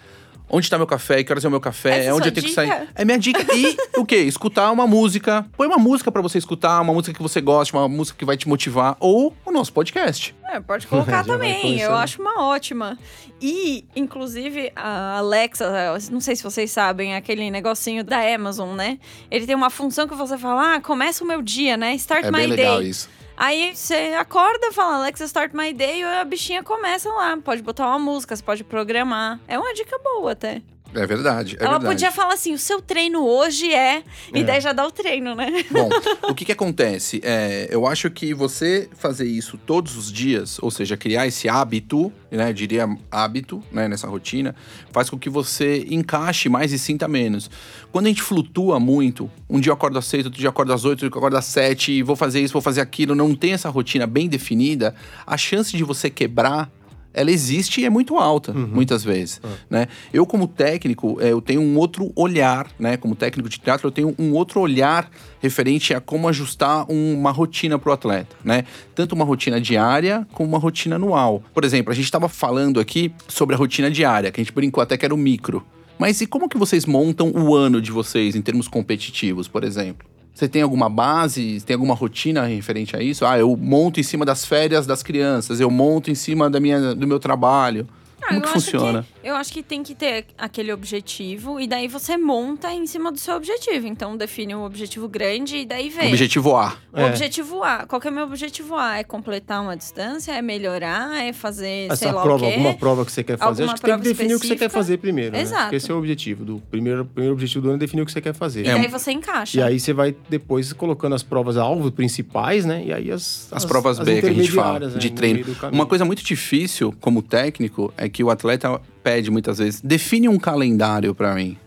Onde 0.54 0.70
tá 0.70 0.78
meu 0.78 0.86
café? 0.86 1.24
Que 1.24 1.32
horas 1.32 1.46
é 1.46 1.48
o 1.48 1.52
meu 1.52 1.62
café? 1.62 2.00
Essa 2.00 2.10
é 2.10 2.14
onde 2.14 2.28
eu 2.28 2.32
tenho 2.34 2.46
que 2.46 2.50
dica? 2.52 2.68
sair? 2.68 2.90
É 2.94 3.06
minha 3.06 3.18
dica. 3.18 3.42
E 3.56 3.78
o 3.98 4.06
quê? 4.06 4.18
Escutar 4.18 4.70
uma 4.72 4.86
música. 4.86 5.46
Põe 5.56 5.66
uma 5.68 5.78
música 5.78 6.12
para 6.12 6.22
você 6.22 6.38
escutar, 6.38 6.82
uma 6.82 6.94
música 6.94 7.14
que 7.14 7.22
você 7.22 7.40
gosta, 7.40 7.78
uma 7.78 7.88
música 7.88 8.18
que 8.20 8.26
vai 8.26 8.36
te 8.36 8.48
motivar. 8.50 8.98
Ou 9.00 9.34
o 9.46 9.52
nosso 9.52 9.72
podcast. 9.72 10.36
É, 10.50 10.60
pode 10.60 10.88
colocar 10.88 11.24
também. 11.26 11.80
Eu 11.80 11.96
acho 11.96 12.22
uma 12.22 12.44
ótima. 12.44 13.00
E, 13.42 13.86
inclusive, 13.96 14.72
a 14.76 15.18
Alexa, 15.20 15.98
não 16.12 16.20
sei 16.20 16.36
se 16.36 16.44
vocês 16.44 16.70
sabem, 16.70 17.16
aquele 17.16 17.50
negocinho 17.50 18.04
da 18.04 18.20
Amazon, 18.20 18.76
né? 18.76 19.00
Ele 19.32 19.46
tem 19.48 19.56
uma 19.56 19.70
função 19.70 20.08
que 20.08 20.16
você 20.16 20.38
fala, 20.38 20.76
ah, 20.76 20.82
começa 20.82 21.24
o 21.24 21.28
meu 21.28 21.42
dia, 21.42 21.78
né? 21.78 21.96
Start 21.96 22.26
É 22.26 22.32
my 22.32 22.38
bem 22.38 22.48
legal 22.48 22.80
day. 22.80 22.90
isso. 22.90 23.10
Aí 23.44 23.76
você 23.76 24.14
acorda, 24.20 24.72
fala, 24.72 24.98
Alexa, 24.98 25.26
start 25.26 25.52
my 25.56 25.74
day, 25.74 26.02
e 26.02 26.04
a 26.04 26.24
bichinha 26.24 26.62
começa 26.62 27.10
lá. 27.10 27.36
Pode 27.38 27.64
botar 27.64 27.88
uma 27.88 27.98
música, 27.98 28.36
você 28.36 28.44
pode 28.44 28.64
programar. 28.64 29.40
É 29.48 29.58
uma 29.58 29.74
dica 29.74 29.98
boa 29.98 30.34
até. 30.34 30.62
É 30.94 31.06
verdade. 31.08 31.56
É 31.60 31.64
Ela 31.64 31.74
verdade. 31.80 31.94
podia 31.94 32.12
falar 32.12 32.34
assim, 32.34 32.54
o 32.54 32.58
seu 32.58 32.82
treino 32.82 33.26
hoje 33.26 33.74
é... 33.74 34.04
E 34.34 34.40
É. 34.42 34.44
daí 34.44 34.60
já 34.60 34.74
dá 34.74 34.86
o 34.86 34.92
treino, 34.92 35.34
né? 35.36 35.48
Bom, 35.72 35.90
o 36.30 36.36
que 36.36 36.44
que 36.46 36.52
acontece? 36.52 37.22
É, 37.24 37.68
eu 37.72 37.88
acho 37.88 38.10
que 38.12 38.34
você 38.34 38.90
fazer 38.98 39.26
isso 39.26 39.58
todos 39.58 39.96
os 39.96 40.12
dias, 40.12 40.60
ou 40.62 40.70
seja, 40.70 40.98
criar 40.98 41.26
esse 41.28 41.48
hábito, 41.48 42.12
né, 42.30 42.50
eu 42.50 42.54
diria 42.54 42.90
hábito, 43.10 43.64
né, 43.72 43.88
nessa 43.88 44.08
rotina, 44.08 44.56
faz 44.92 45.10
com 45.10 45.18
que 45.18 45.30
você 45.30 45.86
encaixe 45.90 46.50
mais 46.50 46.72
e 46.74 46.80
sinta 46.80 47.08
menos. 47.08 47.50
Quando 47.92 48.06
a 48.08 48.10
gente 48.10 48.22
flutua 48.22 48.80
muito, 48.80 49.30
um 49.50 49.60
dia 49.60 49.70
eu 49.70 49.76
acordo 49.76 49.98
às 49.98 50.06
seis, 50.06 50.26
outro 50.26 50.40
dia 50.40 50.48
eu 50.48 50.52
acordo 50.52 50.74
às 50.74 50.84
oito, 50.84 50.92
outro 51.04 51.10
dia 51.10 51.16
eu 51.16 51.20
acordo 51.20 51.38
às 51.38 51.46
sete, 51.46 52.02
vou 52.04 52.16
fazer 52.16 52.42
isso, 52.42 52.54
vou 52.54 52.62
fazer 52.62 52.82
aquilo, 52.82 53.16
não 53.16 53.34
tem 53.36 53.54
essa 53.54 53.70
rotina 53.70 54.06
bem 54.06 54.28
definida, 54.28 54.94
a 55.26 55.38
chance 55.38 55.76
de 55.76 55.84
você 55.84 56.10
quebrar 56.10 56.70
ela 57.14 57.32
existe 57.32 57.82
e 57.82 57.86
é 57.86 57.90
muito 57.90 58.18
alta, 58.18 58.54
muitas 58.54 59.04
vezes, 59.04 59.42
né? 59.70 59.88
Eu, 60.14 60.26
como 60.26 60.48
técnico, 60.48 61.18
eh, 61.22 61.32
eu 61.32 61.42
tenho 61.42 61.62
um 61.62 61.78
outro 61.78 62.12
olhar, 62.16 62.68
né? 62.80 62.98
Como 62.98 63.16
técnico 63.16 63.50
de 63.50 63.60
teatro, 63.60 63.88
eu 63.88 63.92
tenho 63.92 64.16
um 64.18 64.34
outro 64.34 64.60
olhar 64.60 65.10
referente 65.40 65.94
a 65.94 66.00
como 66.00 66.28
ajustar 66.28 66.86
uma 66.90 67.32
rotina 67.32 67.78
para 67.78 67.90
o 67.90 67.94
atleta, 67.94 68.36
né? 68.44 68.64
Tanto 68.96 69.14
uma 69.14 69.26
rotina 69.26 69.60
diária 69.60 70.28
como 70.34 70.50
uma 70.50 70.60
rotina 70.60 70.96
anual. 70.96 71.44
Por 71.54 71.64
exemplo, 71.64 71.92
a 71.92 71.96
gente 71.96 72.06
estava 72.06 72.30
falando 72.30 72.80
aqui 72.80 73.14
sobre 73.28 73.56
a 73.56 73.58
rotina 73.58 73.90
diária, 73.90 74.32
que 74.32 74.40
a 74.40 74.44
gente 74.44 74.54
brincou 74.54 74.82
até 74.82 74.98
que 74.98 75.06
era 75.06 75.14
o 75.14 75.18
micro. 75.18 75.64
Mas 75.98 76.20
e 76.20 76.26
como 76.26 76.50
que 76.50 76.58
vocês 76.58 76.86
montam 76.86 77.30
o 77.30 77.56
ano 77.56 77.80
de 77.80 77.92
vocês 77.92 78.36
em 78.36 78.42
termos 78.42 78.68
competitivos, 78.68 79.48
por 79.48 79.64
exemplo? 79.64 80.11
Você 80.42 80.50
tem 80.50 80.64
alguma 80.64 80.90
base, 80.90 81.62
tem 81.62 81.76
alguma 81.76 81.94
rotina 81.94 82.42
referente 82.48 82.96
a 82.96 83.00
isso? 83.00 83.24
Ah, 83.28 83.38
eu 83.38 83.56
monto 83.56 84.00
em 84.00 84.04
cima 84.04 84.26
das 84.26 84.44
férias 84.44 84.88
das 84.88 85.04
crianças, 85.04 85.60
eu 85.60 85.70
monto 85.70 86.10
em 86.10 86.16
cima 86.16 86.50
da 86.50 86.60
minha, 86.60 86.96
do 86.96 87.06
meu 87.06 87.20
trabalho. 87.20 87.88
Ah, 88.24 88.28
Como 88.28 88.38
eu 88.38 88.42
que 88.42 88.48
acho 88.50 88.54
funciona? 88.72 89.06
Eu 89.24 89.36
acho 89.36 89.52
que 89.52 89.64
tem 89.64 89.82
que 89.84 89.96
ter 89.96 90.26
aquele 90.38 90.72
objetivo 90.72 91.60
e 91.60 91.68
daí 91.68 91.88
você 91.88 92.18
monta 92.18 92.72
em 92.74 92.86
cima 92.86 93.12
do 93.12 93.20
seu 93.20 93.36
objetivo. 93.36 93.88
Então 93.88 94.16
define 94.16 94.56
um 94.56 94.64
objetivo 94.64 95.08
grande 95.08 95.58
e 95.58 95.66
daí 95.66 95.90
vê. 95.90 96.08
Objetivo 96.08 96.56
A. 96.56 96.76
O 96.94 97.00
É. 97.00 97.06
objetivo 97.10 97.64
A. 97.64 97.86
Qual 97.86 98.00
que 98.02 98.08
é 98.08 98.12
o 98.12 98.14
meu 98.14 98.26
objetivo 98.26 98.76
A? 98.76 98.98
É 99.00 99.04
completar 99.04 99.62
uma 99.62 99.76
distância? 99.76 100.32
É 100.34 100.42
melhorar? 100.42 101.24
É 101.24 101.34
fazer, 101.34 101.88
sei 101.96 102.08
Essa 102.10 102.12
lá 102.12 102.22
prova, 102.22 102.46
o 102.46 102.48
quê? 102.48 102.54
alguma 102.54 102.74
prova 102.76 103.06
que 103.06 103.12
você 103.12 103.24
quer 103.24 103.38
fazer, 103.38 103.64
Alguma 103.64 103.74
acho 103.74 103.82
que 103.82 103.88
tem 103.90 103.98
que 103.98 104.04
definir 104.04 104.36
o 104.36 104.40
que 104.40 104.46
você 104.48 104.56
quer 104.56 104.66
específica. 104.66 104.80
fazer 104.80 104.98
primeiro. 104.98 105.32
né? 105.36 105.42
Exato. 105.42 105.62
Acho 105.62 105.70
que 105.72 105.76
esse 105.78 105.92
é 105.92 105.94
o 105.94 105.98
objetivo. 105.98 106.46
Do 106.46 106.62
primeiro, 106.70 107.06
primeiro 107.06 107.34
objetivo 107.34 107.62
do 107.64 107.68
ano 107.70 107.78
é 107.78 107.80
definir 107.80 108.02
o 108.04 108.06
que 108.06 108.12
você 108.12 108.22
quer 108.22 108.34
fazer. 108.34 108.62
E 108.62 108.64
daí 108.66 108.88
você 108.88 109.12
encaixa. 109.12 109.58
E 109.60 109.64
aí 109.64 109.80
você 109.80 109.94
vai 109.94 110.16
depois 110.30 110.74
colocando 110.74 111.16
as 111.16 111.24
provas 111.24 111.58
alvo 111.58 111.92
principais, 111.92 112.66
né? 112.66 112.84
E 112.86 112.94
aí 112.94 113.12
as, 113.12 113.48
As, 113.52 113.66
provas 113.66 114.00
B 114.00 114.22
que 114.22 114.28
a 114.28 114.34
gente 114.34 114.52
fala, 114.52 114.80
né, 114.88 114.98
de 114.98 115.10
no 115.10 115.16
treino. 115.16 115.46
Uma 115.72 115.86
coisa 115.86 116.06
muito 116.06 116.24
difícil 116.24 116.94
como 117.00 117.22
técnico 117.22 117.94
é 117.98 118.10
que 118.12 118.24
o 118.24 118.30
atleta 118.30 118.80
pede 119.04 119.32
muitas 119.32 119.58
vezes, 119.58 119.82
define 119.82 120.30
um 120.30 120.38
calendário 120.38 121.16
pra 121.16 121.34
mim. 121.34 121.58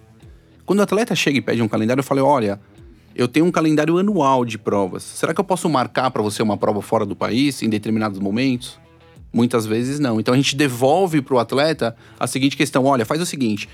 Quando 0.64 0.78
o 0.78 0.82
atleta 0.82 1.14
chega 1.14 1.38
e 1.38 1.40
pede 1.40 1.60
um 1.62 1.68
calendário, 1.68 2.00
eu 2.00 2.04
falo, 2.04 2.24
olha, 2.24 2.60
eu 3.14 3.28
tenho 3.28 3.46
um 3.46 3.50
calendário 3.50 3.98
anual 3.98 4.44
de 4.44 4.58
provas. 4.58 5.02
Será 5.02 5.34
que 5.34 5.40
eu 5.40 5.44
posso 5.44 5.68
marcar 5.68 6.10
pra 6.10 6.22
você 6.22 6.42
uma 6.42 6.56
prova 6.56 6.82
fora 6.82 7.04
do 7.06 7.14
país 7.14 7.62
em 7.62 7.68
determinados 7.68 8.18
momentos? 8.18 8.78
Muitas 9.32 9.66
vezes 9.66 9.98
não. 9.98 10.20
Então 10.20 10.32
a 10.32 10.36
gente 10.36 10.54
devolve 10.54 11.20
pro 11.20 11.38
atleta 11.38 11.96
a 12.18 12.26
seguinte 12.26 12.56
questão: 12.56 12.84
olha, 12.84 13.04
faz 13.04 13.20
o 13.20 13.26
seguinte, 13.26 13.68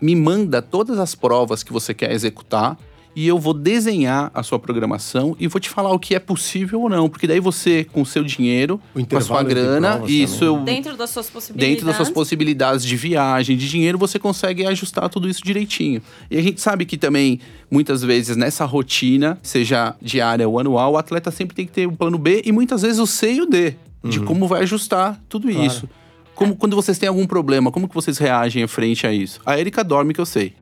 me 0.00 0.16
manda 0.16 0.62
todas 0.62 0.98
as 0.98 1.14
provas 1.14 1.62
que 1.62 1.72
você 1.72 1.92
quer 1.92 2.12
executar 2.12 2.78
e 3.14 3.26
eu 3.26 3.38
vou 3.38 3.52
desenhar 3.52 4.30
a 4.32 4.42
sua 4.42 4.58
programação 4.58 5.36
e 5.38 5.46
vou 5.48 5.60
te 5.60 5.68
falar 5.68 5.92
o 5.92 5.98
que 5.98 6.14
é 6.14 6.18
possível 6.18 6.82
ou 6.82 6.88
não, 6.88 7.08
porque 7.08 7.26
daí 7.26 7.40
você 7.40 7.84
com 7.84 8.02
o 8.02 8.06
seu 8.06 8.22
dinheiro, 8.22 8.80
O 8.94 9.04
com 9.04 9.16
a 9.16 9.20
sua 9.20 9.42
grana, 9.42 10.02
isso 10.06 10.38
também. 10.40 10.54
eu 10.58 10.64
Dentro 10.64 10.96
das 10.96 11.10
suas 11.10 11.28
possibilidades. 11.28 11.70
dentro 11.74 11.86
das 11.86 11.96
suas 11.96 12.10
possibilidades 12.10 12.84
de 12.84 12.96
viagem, 12.96 13.56
de 13.56 13.68
dinheiro, 13.68 13.98
você 13.98 14.18
consegue 14.18 14.64
ajustar 14.64 15.08
tudo 15.08 15.28
isso 15.28 15.42
direitinho. 15.42 16.00
E 16.30 16.38
a 16.38 16.42
gente 16.42 16.60
sabe 16.60 16.84
que 16.84 16.96
também, 16.96 17.40
muitas 17.70 18.02
vezes, 18.02 18.36
nessa 18.36 18.64
rotina, 18.64 19.38
seja 19.42 19.94
diária 20.00 20.48
ou 20.48 20.58
anual, 20.60 20.92
o 20.92 20.96
atleta 20.96 21.30
sempre 21.30 21.54
tem 21.56 21.66
que 21.66 21.72
ter 21.72 21.86
o 21.86 21.92
plano 21.92 22.16
B 22.18 22.42
e 22.44 22.52
muitas 22.52 22.82
vezes 22.82 22.98
o 22.98 23.06
C 23.06 23.32
e 23.34 23.40
o 23.42 23.46
D, 23.46 23.74
de 24.04 24.20
como 24.20 24.46
vai 24.46 24.62
ajustar 24.62 25.20
tudo 25.28 25.48
Claro. 25.50 25.66
isso. 25.66 25.88
Como, 26.34 26.56
quando 26.56 26.74
vocês 26.74 26.96
têm 26.96 27.06
algum 27.08 27.26
problema, 27.26 27.70
como 27.70 27.86
que 27.86 27.94
vocês 27.94 28.16
reagem 28.16 28.66
frente 28.66 29.06
a 29.06 29.12
isso? 29.12 29.40
A 29.44 29.58
Erika 29.60 29.84
dorme, 29.84 30.14
que 30.14 30.20
eu 30.20 30.24
sei. 30.24 30.54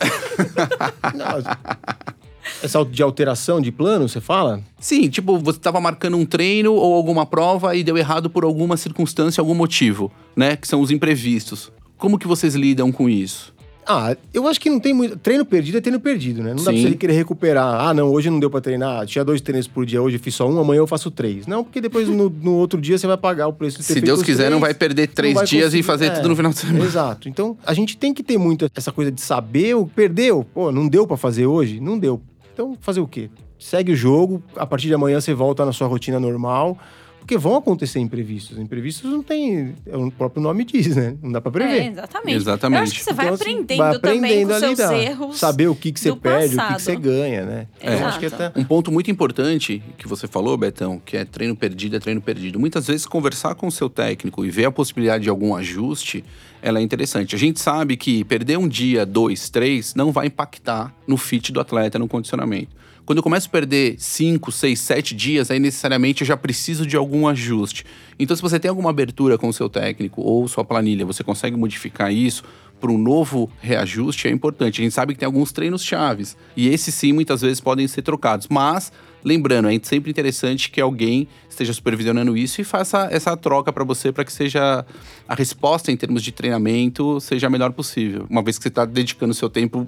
Essa 2.62 2.84
de 2.84 3.02
alteração 3.02 3.60
de 3.60 3.72
plano, 3.72 4.08
você 4.08 4.20
fala? 4.20 4.60
Sim, 4.78 5.08
tipo, 5.08 5.38
você 5.38 5.58
estava 5.58 5.80
marcando 5.80 6.16
um 6.16 6.26
treino 6.26 6.74
ou 6.74 6.94
alguma 6.94 7.24
prova 7.24 7.74
e 7.74 7.82
deu 7.82 7.96
errado 7.96 8.28
por 8.28 8.44
alguma 8.44 8.76
circunstância, 8.76 9.40
algum 9.40 9.54
motivo, 9.54 10.12
né? 10.36 10.56
Que 10.56 10.68
são 10.68 10.80
os 10.80 10.90
imprevistos. 10.90 11.72
Como 11.96 12.18
que 12.18 12.26
vocês 12.26 12.54
lidam 12.54 12.90
com 12.90 13.08
isso? 13.08 13.54
Ah, 13.92 14.16
eu 14.32 14.46
acho 14.46 14.60
que 14.60 14.70
não 14.70 14.78
tem 14.78 14.94
muito. 14.94 15.16
Treino 15.16 15.44
perdido 15.44 15.78
é 15.78 15.80
treino 15.80 15.98
perdido, 15.98 16.44
né? 16.44 16.50
Não 16.50 16.58
dá 16.58 16.70
pra 16.70 16.72
Sim. 16.74 16.90
você 16.90 16.94
querer 16.94 17.14
recuperar. 17.14 17.88
Ah, 17.88 17.92
não, 17.92 18.08
hoje 18.12 18.30
não 18.30 18.38
deu 18.38 18.48
pra 18.48 18.60
treinar. 18.60 19.04
Tinha 19.04 19.24
dois 19.24 19.40
treinos 19.40 19.66
por 19.66 19.84
dia, 19.84 20.00
hoje 20.00 20.16
eu 20.16 20.20
fiz 20.20 20.32
só 20.32 20.48
um, 20.48 20.60
amanhã 20.60 20.78
eu 20.78 20.86
faço 20.86 21.10
três. 21.10 21.44
Não, 21.44 21.64
porque 21.64 21.80
depois 21.80 22.08
no, 22.08 22.30
no 22.30 22.52
outro 22.54 22.80
dia 22.80 22.96
você 22.96 23.08
vai 23.08 23.16
pagar 23.16 23.48
o 23.48 23.52
preço 23.52 23.80
de 23.80 23.86
ter 23.86 23.94
Se 23.94 24.00
Deus 24.00 24.22
quiser, 24.22 24.44
três, 24.44 24.52
não 24.52 24.60
vai 24.60 24.72
perder 24.72 25.08
três 25.08 25.34
vai 25.34 25.44
dias 25.44 25.74
e 25.74 25.82
fazer 25.82 26.06
é, 26.06 26.10
tudo 26.10 26.28
no 26.28 26.36
final 26.36 26.52
de 26.52 26.58
semana. 26.58 26.84
Exato. 26.84 27.28
Então, 27.28 27.58
a 27.66 27.74
gente 27.74 27.96
tem 27.96 28.14
que 28.14 28.22
ter 28.22 28.38
muito 28.38 28.70
essa 28.76 28.92
coisa 28.92 29.10
de 29.10 29.20
saber, 29.20 29.74
o 29.74 29.86
perdeu. 29.86 30.46
Pô, 30.54 30.70
não 30.70 30.86
deu 30.86 31.04
pra 31.04 31.16
fazer 31.16 31.46
hoje? 31.46 31.80
Não 31.80 31.98
deu. 31.98 32.22
Então, 32.54 32.76
fazer 32.80 33.00
o 33.00 33.08
quê? 33.08 33.28
Segue 33.58 33.92
o 33.92 33.96
jogo, 33.96 34.40
a 34.56 34.66
partir 34.66 34.86
de 34.86 34.94
amanhã 34.94 35.20
você 35.20 35.34
volta 35.34 35.66
na 35.66 35.72
sua 35.72 35.88
rotina 35.88 36.20
normal. 36.20 36.78
Porque 37.20 37.38
vão 37.38 37.54
acontecer 37.56 38.00
imprevistos. 38.00 38.58
Imprevistos 38.58 39.08
não 39.10 39.22
tem. 39.22 39.74
é 39.86 39.96
O 39.96 40.10
próprio 40.10 40.42
nome 40.42 40.64
diz, 40.64 40.96
né? 40.96 41.16
Não 41.22 41.30
dá 41.30 41.40
pra 41.40 41.52
prever. 41.52 41.82
É, 41.82 41.86
exatamente. 41.86 42.36
Exatamente. 42.36 42.78
Eu 42.78 42.82
acho 42.82 42.94
que 42.94 43.04
você 43.04 43.12
vai 43.12 43.26
Então, 43.26 43.34
assim, 43.34 43.42
aprendendo, 43.44 43.78
vai 43.78 43.98
também 44.00 44.18
aprendendo 44.18 44.48
com 44.48 44.54
a 44.54 44.58
seus 44.58 44.70
lidar. 44.72 44.94
erros. 44.98 45.38
Saber 45.38 45.68
o 45.68 45.74
que, 45.76 45.92
que 45.92 46.00
você 46.00 46.16
perde, 46.16 46.46
o 46.46 46.48
que, 46.48 46.54
que 46.56 46.56
passado. 46.56 46.80
você 46.80 46.96
ganha, 46.96 47.44
né? 47.46 47.66
É. 47.80 47.94
Eu 47.94 48.06
acho 48.06 48.18
que 48.18 48.26
até... 48.26 48.52
Um 48.56 48.64
ponto 48.64 48.90
muito 48.90 49.10
importante 49.10 49.82
que 49.96 50.08
você 50.08 50.26
falou, 50.26 50.56
Betão, 50.56 50.98
que 50.98 51.16
é 51.16 51.24
treino 51.24 51.54
perdido 51.54 51.96
é 51.96 52.00
treino 52.00 52.20
perdido. 52.20 52.58
Muitas 52.58 52.86
vezes 52.88 53.06
conversar 53.06 53.54
com 53.54 53.66
o 53.68 53.72
seu 53.72 53.88
técnico 53.88 54.44
e 54.44 54.50
ver 54.50 54.64
a 54.64 54.70
possibilidade 54.72 55.24
de 55.24 55.30
algum 55.30 55.54
ajuste, 55.54 56.24
ela 56.62 56.78
é 56.78 56.82
interessante. 56.82 57.34
A 57.34 57.38
gente 57.38 57.60
sabe 57.60 57.96
que 57.96 58.24
perder 58.24 58.58
um 58.58 58.68
dia, 58.68 59.06
dois, 59.06 59.48
três, 59.50 59.94
não 59.94 60.12
vai 60.12 60.26
impactar 60.26 60.94
no 61.06 61.16
fit 61.16 61.52
do 61.52 61.60
atleta, 61.60 61.98
no 61.98 62.08
condicionamento. 62.08 62.80
Quando 63.04 63.16
eu 63.16 63.22
começo 63.22 63.48
a 63.48 63.50
perder 63.50 63.96
cinco, 63.98 64.52
seis, 64.52 64.78
sete 64.78 65.14
dias, 65.14 65.50
aí 65.50 65.58
necessariamente 65.58 66.22
eu 66.22 66.26
já 66.26 66.36
preciso 66.36 66.86
de 66.86 66.96
algum 66.96 67.26
ajuste. 67.26 67.84
Então, 68.18 68.36
se 68.36 68.42
você 68.42 68.60
tem 68.60 68.68
alguma 68.68 68.90
abertura 68.90 69.36
com 69.36 69.48
o 69.48 69.52
seu 69.52 69.68
técnico 69.68 70.20
ou 70.22 70.46
sua 70.46 70.64
planilha, 70.64 71.04
você 71.04 71.24
consegue 71.24 71.56
modificar 71.56 72.12
isso 72.12 72.44
para 72.80 72.90
um 72.90 72.98
novo 72.98 73.50
reajuste, 73.60 74.26
é 74.26 74.30
importante. 74.30 74.80
A 74.80 74.84
gente 74.84 74.94
sabe 74.94 75.12
que 75.12 75.20
tem 75.20 75.26
alguns 75.26 75.52
treinos 75.52 75.84
chaves. 75.84 76.36
E 76.56 76.68
esses 76.68 76.94
sim, 76.94 77.12
muitas 77.12 77.42
vezes, 77.42 77.60
podem 77.60 77.86
ser 77.86 78.02
trocados. 78.02 78.46
Mas, 78.48 78.92
lembrando, 79.24 79.68
é 79.68 79.80
sempre 79.82 80.10
interessante 80.10 80.70
que 80.70 80.80
alguém 80.80 81.28
esteja 81.48 81.72
supervisionando 81.72 82.36
isso 82.36 82.60
e 82.60 82.64
faça 82.64 83.08
essa 83.10 83.36
troca 83.36 83.72
para 83.72 83.84
você, 83.84 84.12
para 84.12 84.24
que 84.24 84.32
seja 84.32 84.84
a 85.28 85.34
resposta 85.34 85.92
em 85.92 85.96
termos 85.96 86.22
de 86.22 86.32
treinamento 86.32 87.20
seja 87.20 87.46
a 87.46 87.50
melhor 87.50 87.72
possível. 87.72 88.26
Uma 88.28 88.42
vez 88.42 88.58
que 88.58 88.62
você 88.62 88.68
está 88.68 88.84
dedicando 88.84 89.34
seu 89.34 89.48
tempo 89.48 89.86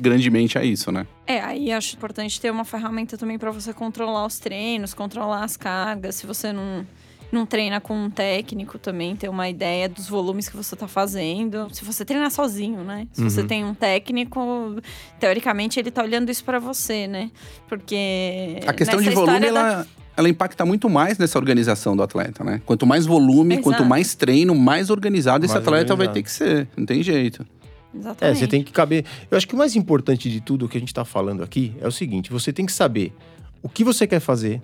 grandemente 0.00 0.56
a 0.56 0.64
isso, 0.64 0.90
né? 0.90 1.06
É, 1.26 1.40
aí 1.40 1.70
acho 1.70 1.96
importante 1.96 2.40
ter 2.40 2.50
uma 2.50 2.64
ferramenta 2.64 3.18
também 3.18 3.38
pra 3.38 3.50
você 3.50 3.72
controlar 3.72 4.24
os 4.24 4.38
treinos, 4.38 4.94
controlar 4.94 5.44
as 5.44 5.56
cargas. 5.56 6.14
Se 6.16 6.26
você 6.26 6.52
não, 6.52 6.86
não 7.32 7.46
treina 7.46 7.80
com 7.80 7.94
um 7.94 8.10
técnico 8.10 8.78
também, 8.78 9.14
ter 9.14 9.28
uma 9.28 9.48
ideia 9.48 9.88
dos 9.88 10.08
volumes 10.08 10.48
que 10.48 10.56
você 10.56 10.74
tá 10.74 10.88
fazendo. 10.88 11.68
Se 11.72 11.84
você 11.84 12.04
treinar 12.04 12.30
sozinho, 12.30 12.82
né? 12.82 13.06
Se 13.12 13.22
você 13.22 13.44
tem 13.44 13.64
um 13.64 13.72
técnico, 13.74 14.76
teoricamente 15.18 15.78
ele 15.78 15.90
tá 15.90 16.02
olhando 16.02 16.30
isso 16.30 16.44
pra 16.44 16.58
você, 16.58 17.06
né? 17.06 17.30
Porque. 17.68 18.60
A 18.66 18.72
questão 18.72 19.00
de 19.00 19.10
volume, 19.10 19.32
história 19.38 19.52
da- 19.52 19.60
ela, 19.72 19.86
ela 20.16 20.28
impacta 20.28 20.64
muito 20.66 20.88
mais 20.90 21.18
nessa 21.18 21.38
organização 21.38 21.96
do 21.96 22.02
atleta, 22.02 22.42
né? 22.44 22.60
Quanto 22.66 22.86
mais 22.86 23.06
volume, 23.06 23.54
Exato. 23.54 23.62
quanto 23.68 23.84
mais 23.84 24.14
treino, 24.14 24.54
mais 24.54 24.90
organizado 24.90 25.44
esse 25.44 25.54
Mais 25.54 25.66
atleta 25.66 25.94
vai 25.96 26.06
organizado. 26.08 26.14
ter 26.14 26.22
que 26.22 26.30
ser. 26.30 26.68
Não 26.76 26.84
tem 26.86 27.02
jeito. 27.02 27.46
É, 27.94 27.98
Exatamente. 27.98 28.38
você 28.38 28.46
tem 28.46 28.62
que 28.62 28.72
caber. 28.72 29.04
Eu 29.30 29.36
acho 29.36 29.48
que 29.48 29.54
o 29.54 29.58
mais 29.58 29.74
importante 29.74 30.30
de 30.30 30.40
tudo 30.40 30.68
que 30.68 30.76
a 30.76 30.80
gente 30.80 30.94
tá 30.94 31.04
falando 31.04 31.42
aqui 31.42 31.74
é 31.80 31.86
o 31.88 31.92
seguinte: 31.92 32.30
você 32.30 32.52
tem 32.52 32.64
que 32.66 32.72
saber 32.72 33.12
o 33.62 33.68
que 33.68 33.82
você 33.82 34.06
quer 34.06 34.20
fazer, 34.20 34.60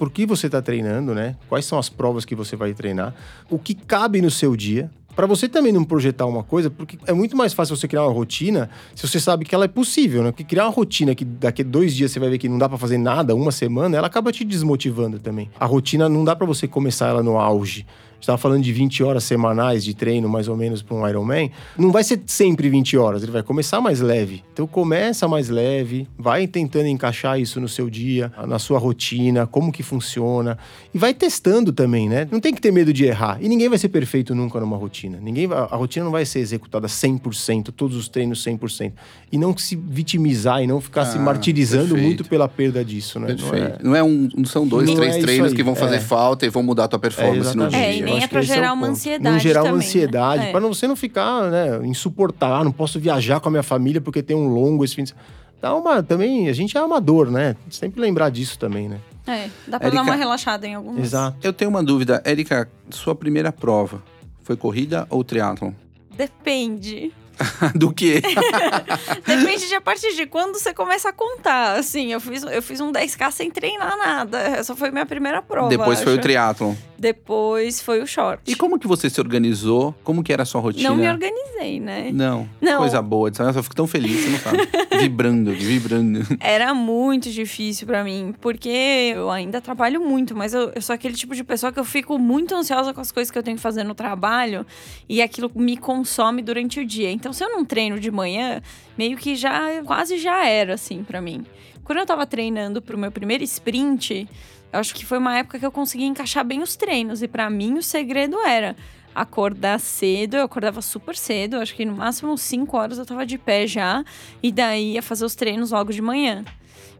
por 0.00 0.10
que 0.10 0.24
você 0.24 0.48
tá 0.48 0.62
treinando, 0.62 1.14
né? 1.14 1.36
Quais 1.46 1.66
são 1.66 1.78
as 1.78 1.90
provas 1.90 2.24
que 2.24 2.34
você 2.34 2.56
vai 2.56 2.72
treinar, 2.72 3.14
o 3.50 3.58
que 3.58 3.74
cabe 3.74 4.22
no 4.22 4.30
seu 4.30 4.56
dia. 4.56 4.90
Pra 5.14 5.26
você 5.26 5.46
também 5.46 5.72
não 5.72 5.84
projetar 5.84 6.24
uma 6.24 6.42
coisa, 6.42 6.70
porque 6.70 6.96
é 7.06 7.12
muito 7.12 7.36
mais 7.36 7.52
fácil 7.52 7.76
você 7.76 7.86
criar 7.86 8.04
uma 8.04 8.12
rotina 8.12 8.70
se 8.94 9.06
você 9.06 9.20
sabe 9.20 9.44
que 9.44 9.54
ela 9.54 9.66
é 9.66 9.68
possível, 9.68 10.22
né? 10.22 10.30
Porque 10.30 10.44
criar 10.44 10.64
uma 10.64 10.72
rotina 10.72 11.14
que 11.14 11.22
daqui 11.22 11.60
a 11.60 11.64
dois 11.66 11.94
dias 11.94 12.12
você 12.12 12.18
vai 12.18 12.30
ver 12.30 12.38
que 12.38 12.48
não 12.48 12.56
dá 12.56 12.66
pra 12.66 12.78
fazer 12.78 12.96
nada, 12.96 13.34
uma 13.34 13.52
semana, 13.52 13.94
ela 13.94 14.06
acaba 14.06 14.32
te 14.32 14.42
desmotivando 14.42 15.18
também. 15.18 15.50
A 15.60 15.66
rotina 15.66 16.08
não 16.08 16.24
dá 16.24 16.34
pra 16.34 16.46
você 16.46 16.66
começar 16.66 17.08
ela 17.08 17.22
no 17.22 17.38
auge. 17.38 17.84
A 18.20 18.22
gente 18.22 18.26
tava 18.26 18.36
falando 18.38 18.62
de 18.62 18.70
20 18.70 19.02
horas 19.02 19.24
semanais 19.24 19.82
de 19.82 19.94
treino, 19.94 20.28
mais 20.28 20.46
ou 20.46 20.54
menos, 20.54 20.82
para 20.82 20.94
um 20.94 21.08
Ironman. 21.08 21.50
Não 21.78 21.90
vai 21.90 22.04
ser 22.04 22.20
sempre 22.26 22.68
20 22.68 22.94
horas, 22.98 23.22
ele 23.22 23.32
vai 23.32 23.42
começar 23.42 23.80
mais 23.80 24.00
leve. 24.02 24.44
Então 24.52 24.66
começa 24.66 25.26
mais 25.26 25.48
leve, 25.48 26.06
vai 26.18 26.46
tentando 26.46 26.86
encaixar 26.86 27.40
isso 27.40 27.58
no 27.58 27.66
seu 27.66 27.88
dia, 27.88 28.30
na 28.46 28.58
sua 28.58 28.78
rotina, 28.78 29.46
como 29.46 29.72
que 29.72 29.82
funciona. 29.82 30.58
E 30.92 30.98
vai 30.98 31.14
testando 31.14 31.72
também, 31.72 32.10
né? 32.10 32.28
Não 32.30 32.40
tem 32.40 32.52
que 32.52 32.60
ter 32.60 32.70
medo 32.70 32.92
de 32.92 33.06
errar. 33.06 33.38
E 33.40 33.48
ninguém 33.48 33.70
vai 33.70 33.78
ser 33.78 33.88
perfeito 33.88 34.34
nunca 34.34 34.60
numa 34.60 34.76
rotina. 34.76 35.18
Ninguém 35.18 35.46
vai- 35.46 35.56
a 35.58 35.76
rotina 35.76 36.04
não 36.04 36.12
vai 36.12 36.26
ser 36.26 36.40
executada 36.40 36.88
100%, 36.88 37.72
todos 37.72 37.96
os 37.96 38.06
treinos 38.06 38.42
100%. 38.42 38.92
E 39.32 39.38
não 39.38 39.56
se 39.56 39.76
vitimizar 39.76 40.62
e 40.62 40.66
não 40.66 40.78
ficar 40.78 41.06
se 41.06 41.16
Ah, 41.16 41.22
martirizando 41.22 41.84
perfeito. 41.94 42.04
muito 42.04 42.24
pela 42.26 42.46
perda 42.48 42.84
disso, 42.84 43.18
né? 43.18 43.28
Não 43.28 43.34
é- 43.34 43.50
Perfeito. 43.50 43.84
Não 43.86 43.96
é, 43.96 44.02
um, 44.02 44.28
não 44.36 44.44
são 44.44 44.66
dois, 44.68 44.86
Não 44.86 44.96
três 44.96 45.16
é 45.16 45.20
treinos 45.20 45.52
aí, 45.52 45.56
que 45.56 45.62
vão 45.62 45.74
fazer 45.74 45.96
é. 45.96 46.00
falta 46.00 46.44
e 46.44 46.50
vão 46.50 46.62
mudar 46.62 46.84
a 46.84 46.88
tua 46.88 46.98
performance 46.98 47.56
no 47.56 47.66
dia. 47.68 47.78
É, 47.78 48.09
Eu 48.18 48.24
é 48.24 48.28
que 48.28 48.36
esse 48.38 48.46
gerar 48.48 48.72
uma 48.72 48.86
ansiedade 48.88 49.32
Não 49.32 49.38
gerar 49.40 49.60
uma 49.60 49.64
também, 49.70 49.78
né? 49.80 49.86
ansiedade, 49.86 50.46
É. 50.46 50.50
pra 50.50 50.60
não, 50.60 50.72
você 50.72 50.86
não 50.88 50.96
ficar, 50.96 51.50
né, 51.50 51.80
insuportável. 51.84 52.64
Não 52.64 52.72
posso 52.72 52.98
viajar 53.00 53.40
com 53.40 53.48
a 53.48 53.50
minha 53.50 53.62
família 53.62 54.00
porque 54.00 54.22
tem 54.22 54.36
um 54.36 54.48
longo 54.48 54.84
esse 54.84 54.94
fim 54.94 55.02
de 55.04 55.10
semana. 55.10 55.26
Dá 55.60 55.74
uma, 55.74 56.02
também, 56.02 56.48
a 56.48 56.52
gente 56.54 56.76
é 56.76 56.80
amador, 56.80 57.30
né? 57.30 57.54
Sempre 57.68 58.00
lembrar 58.00 58.30
disso 58.30 58.58
também, 58.58 58.88
né? 58.88 58.98
É, 59.26 59.48
dá 59.66 59.78
pra 59.78 59.90
dar 59.90 60.02
uma 60.02 60.14
relaxada 60.14 60.66
em 60.66 60.74
algumas. 60.74 61.02
Exato. 61.04 61.36
Eu 61.42 61.52
tenho 61.52 61.70
uma 61.70 61.82
dúvida. 61.84 62.22
Érica, 62.24 62.68
sua 62.88 63.14
primeira 63.14 63.52
prova 63.52 64.02
foi 64.42 64.56
corrida 64.56 65.06
ou 65.10 65.22
triatlon? 65.22 65.72
Depende. 66.16 67.12
Do 67.74 67.92
que? 67.92 68.20
Depende 69.26 69.68
de 69.68 69.74
a 69.74 69.80
partir 69.80 70.14
de 70.14 70.26
quando 70.26 70.58
você 70.58 70.72
começa 70.74 71.08
a 71.08 71.12
contar. 71.12 71.78
Assim, 71.78 72.12
eu 72.12 72.20
fiz, 72.20 72.42
eu 72.42 72.62
fiz 72.62 72.80
um 72.80 72.92
10K 72.92 73.30
sem 73.30 73.50
treinar 73.50 73.96
nada. 73.96 74.38
Essa 74.38 74.74
foi 74.76 74.90
minha 74.90 75.06
primeira 75.06 75.42
prova. 75.42 75.68
Depois 75.68 76.00
foi 76.02 76.12
o 76.12 76.14
acho. 76.14 76.22
triatlon. 76.22 76.74
Depois 76.98 77.80
foi 77.80 78.02
o 78.02 78.06
short. 78.06 78.42
E 78.46 78.54
como 78.54 78.78
que 78.78 78.86
você 78.86 79.08
se 79.08 79.20
organizou? 79.20 79.94
Como 80.04 80.22
que 80.22 80.32
era 80.32 80.42
a 80.42 80.46
sua 80.46 80.60
rotina? 80.60 80.90
Não 80.90 80.96
me 80.96 81.08
organizei, 81.08 81.80
né? 81.80 82.10
Não. 82.12 82.48
Não. 82.60 82.78
Coisa 82.78 83.00
boa. 83.00 83.30
Nossa, 83.30 83.58
eu 83.58 83.62
fico 83.62 83.74
tão 83.74 83.86
feliz, 83.86 84.20
você 84.20 84.28
não 84.28 84.38
sabe. 84.38 84.68
vibrando, 85.00 85.52
vibrando. 85.52 86.20
Era 86.38 86.74
muito 86.74 87.30
difícil 87.30 87.86
pra 87.86 88.04
mim, 88.04 88.34
porque 88.40 89.12
eu 89.14 89.30
ainda 89.30 89.60
trabalho 89.62 90.00
muito, 90.00 90.36
mas 90.36 90.52
eu, 90.52 90.72
eu 90.74 90.82
sou 90.82 90.94
aquele 90.94 91.14
tipo 91.14 91.34
de 91.34 91.42
pessoa 91.42 91.72
que 91.72 91.80
eu 91.80 91.84
fico 91.84 92.18
muito 92.18 92.54
ansiosa 92.54 92.92
com 92.92 93.00
as 93.00 93.10
coisas 93.10 93.30
que 93.30 93.38
eu 93.38 93.42
tenho 93.42 93.56
que 93.56 93.62
fazer 93.62 93.82
no 93.82 93.94
trabalho 93.94 94.66
e 95.08 95.22
aquilo 95.22 95.50
me 95.54 95.76
consome 95.76 96.42
durante 96.42 96.80
o 96.80 96.86
dia. 96.86 97.10
Então, 97.10 97.29
se 97.32 97.44
eu 97.44 97.50
não 97.50 97.64
treino 97.64 97.98
de 97.98 98.10
manhã, 98.10 98.60
meio 98.96 99.16
que 99.16 99.34
já 99.34 99.82
quase 99.84 100.18
já 100.18 100.46
era 100.46 100.74
assim 100.74 101.02
pra 101.04 101.20
mim. 101.20 101.44
Quando 101.84 101.98
eu 101.98 102.06
tava 102.06 102.26
treinando 102.26 102.80
pro 102.80 102.98
meu 102.98 103.10
primeiro 103.10 103.42
sprint, 103.44 104.28
eu 104.72 104.78
acho 104.78 104.94
que 104.94 105.04
foi 105.04 105.18
uma 105.18 105.38
época 105.38 105.58
que 105.58 105.66
eu 105.66 105.72
consegui 105.72 106.04
encaixar 106.04 106.44
bem 106.44 106.62
os 106.62 106.76
treinos 106.76 107.22
e 107.22 107.28
pra 107.28 107.50
mim 107.50 107.78
o 107.78 107.82
segredo 107.82 108.38
era 108.40 108.76
acordar 109.14 109.80
cedo, 109.80 110.36
eu 110.36 110.44
acordava 110.44 110.80
super 110.80 111.16
cedo, 111.16 111.56
acho 111.56 111.74
que 111.74 111.84
no 111.84 111.96
máximo 111.96 112.38
5 112.38 112.76
horas 112.76 112.98
eu 112.98 113.04
tava 113.04 113.26
de 113.26 113.36
pé 113.36 113.66
já, 113.66 114.04
e 114.40 114.52
daí 114.52 114.92
ia 114.92 115.02
fazer 115.02 115.24
os 115.24 115.34
treinos 115.34 115.72
logo 115.72 115.92
de 115.92 116.00
manhã. 116.00 116.44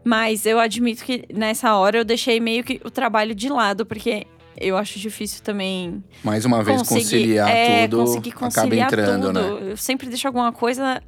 Mas 0.03 0.45
eu 0.45 0.59
admito 0.59 1.05
que 1.05 1.23
nessa 1.33 1.75
hora 1.75 1.99
eu 1.99 2.03
deixei 2.03 2.39
meio 2.39 2.63
que 2.63 2.81
o 2.83 2.89
trabalho 2.89 3.33
de 3.33 3.47
lado, 3.47 3.85
porque 3.85 4.27
eu 4.57 4.77
acho 4.77 4.99
difícil 4.99 5.41
também 5.43 6.03
Mais 6.23 6.45
uma 6.45 6.63
vez, 6.63 6.81
conciliar 6.83 7.49
é, 7.49 7.87
tudo. 7.87 8.05
conseguir 8.05 8.29
acaba 8.31 8.51
conciliar 8.51 8.87
entrando, 8.87 9.27
tudo. 9.27 9.33
né? 9.61 9.71
Eu 9.71 9.77
sempre 9.77 10.07
deixo 10.07 10.27
alguma 10.27 10.51
coisa 10.51 11.01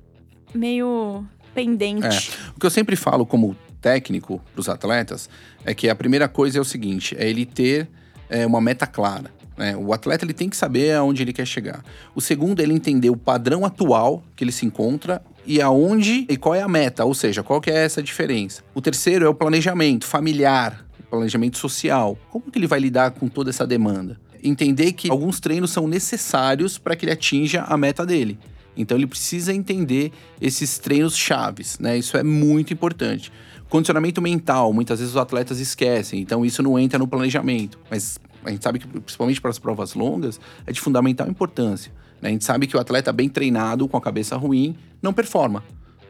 meio 0.53 1.25
pendente. 1.53 2.31
O 2.55 2.59
que 2.59 2.65
eu 2.65 2.69
sempre 2.71 2.95
falo 2.95 3.25
como 3.25 3.55
técnico 3.81 4.41
para 4.53 4.61
os 4.61 4.69
atletas 4.69 5.29
é 5.65 5.73
que 5.73 5.89
a 5.89 5.95
primeira 5.95 6.27
coisa 6.27 6.57
é 6.57 6.61
o 6.61 6.65
seguinte: 6.65 7.15
é 7.17 7.29
ele 7.29 7.45
ter 7.45 7.87
é, 8.29 8.45
uma 8.45 8.61
meta 8.61 8.87
clara. 8.87 9.29
né? 9.57 9.75
O 9.75 9.93
atleta 9.93 10.25
ele 10.25 10.33
tem 10.33 10.49
que 10.49 10.57
saber 10.57 10.95
aonde 10.95 11.21
ele 11.21 11.33
quer 11.33 11.45
chegar. 11.45 11.83
O 12.15 12.21
segundo 12.21 12.59
é 12.59 12.63
ele 12.63 12.73
entender 12.73 13.09
o 13.09 13.17
padrão 13.17 13.65
atual 13.65 14.23
que 14.35 14.43
ele 14.43 14.51
se 14.51 14.65
encontra 14.65 15.21
e 15.45 15.61
aonde 15.61 16.25
e 16.29 16.37
qual 16.37 16.55
é 16.55 16.61
a 16.61 16.67
meta, 16.67 17.03
ou 17.03 17.13
seja, 17.13 17.43
qual 17.43 17.59
que 17.59 17.69
é 17.69 17.83
essa 17.85 18.01
diferença. 18.01 18.63
O 18.73 18.81
terceiro 18.81 19.25
é 19.25 19.29
o 19.29 19.35
planejamento 19.35 20.05
familiar, 20.05 20.85
planejamento 21.13 21.57
social. 21.59 22.17
Como 22.31 22.49
que 22.49 22.57
ele 22.57 22.67
vai 22.67 22.79
lidar 22.79 23.11
com 23.11 23.27
toda 23.27 23.51
essa 23.51 23.67
demanda? 23.67 24.19
Entender 24.43 24.93
que 24.93 25.11
alguns 25.11 25.39
treinos 25.39 25.71
são 25.71 25.87
necessários 25.87 26.77
para 26.77 26.95
que 26.95 27.05
ele 27.05 27.11
atinja 27.11 27.61
a 27.61 27.77
meta 27.77 28.05
dele. 28.05 28.39
Então 28.75 28.97
ele 28.97 29.05
precisa 29.05 29.53
entender 29.53 30.11
esses 30.41 30.79
treinos 30.79 31.15
chaves, 31.15 31.77
né? 31.79 31.97
Isso 31.97 32.17
é 32.17 32.23
muito 32.23 32.73
importante. 32.73 33.31
Condicionamento 33.69 34.21
mental, 34.21 34.73
muitas 34.73 34.99
vezes 34.99 35.13
os 35.13 35.21
atletas 35.21 35.59
esquecem, 35.59 36.19
então 36.19 36.43
isso 36.43 36.63
não 36.63 36.77
entra 36.79 36.97
no 36.97 37.07
planejamento. 37.07 37.79
Mas 37.89 38.17
a 38.43 38.49
gente 38.49 38.63
sabe 38.63 38.79
que, 38.79 38.87
principalmente 38.87 39.39
para 39.39 39.51
as 39.51 39.59
provas 39.59 39.93
longas, 39.93 40.39
é 40.65 40.71
de 40.71 40.81
fundamental 40.81 41.27
importância. 41.29 41.91
né? 42.19 42.29
A 42.29 42.31
gente 42.31 42.43
sabe 42.43 42.65
que 42.65 42.75
o 42.75 42.79
atleta 42.79 43.13
bem 43.13 43.29
treinado, 43.29 43.87
com 43.87 43.95
a 43.95 44.01
cabeça 44.01 44.35
ruim, 44.35 44.75
não 45.01 45.13
performa. 45.13 45.63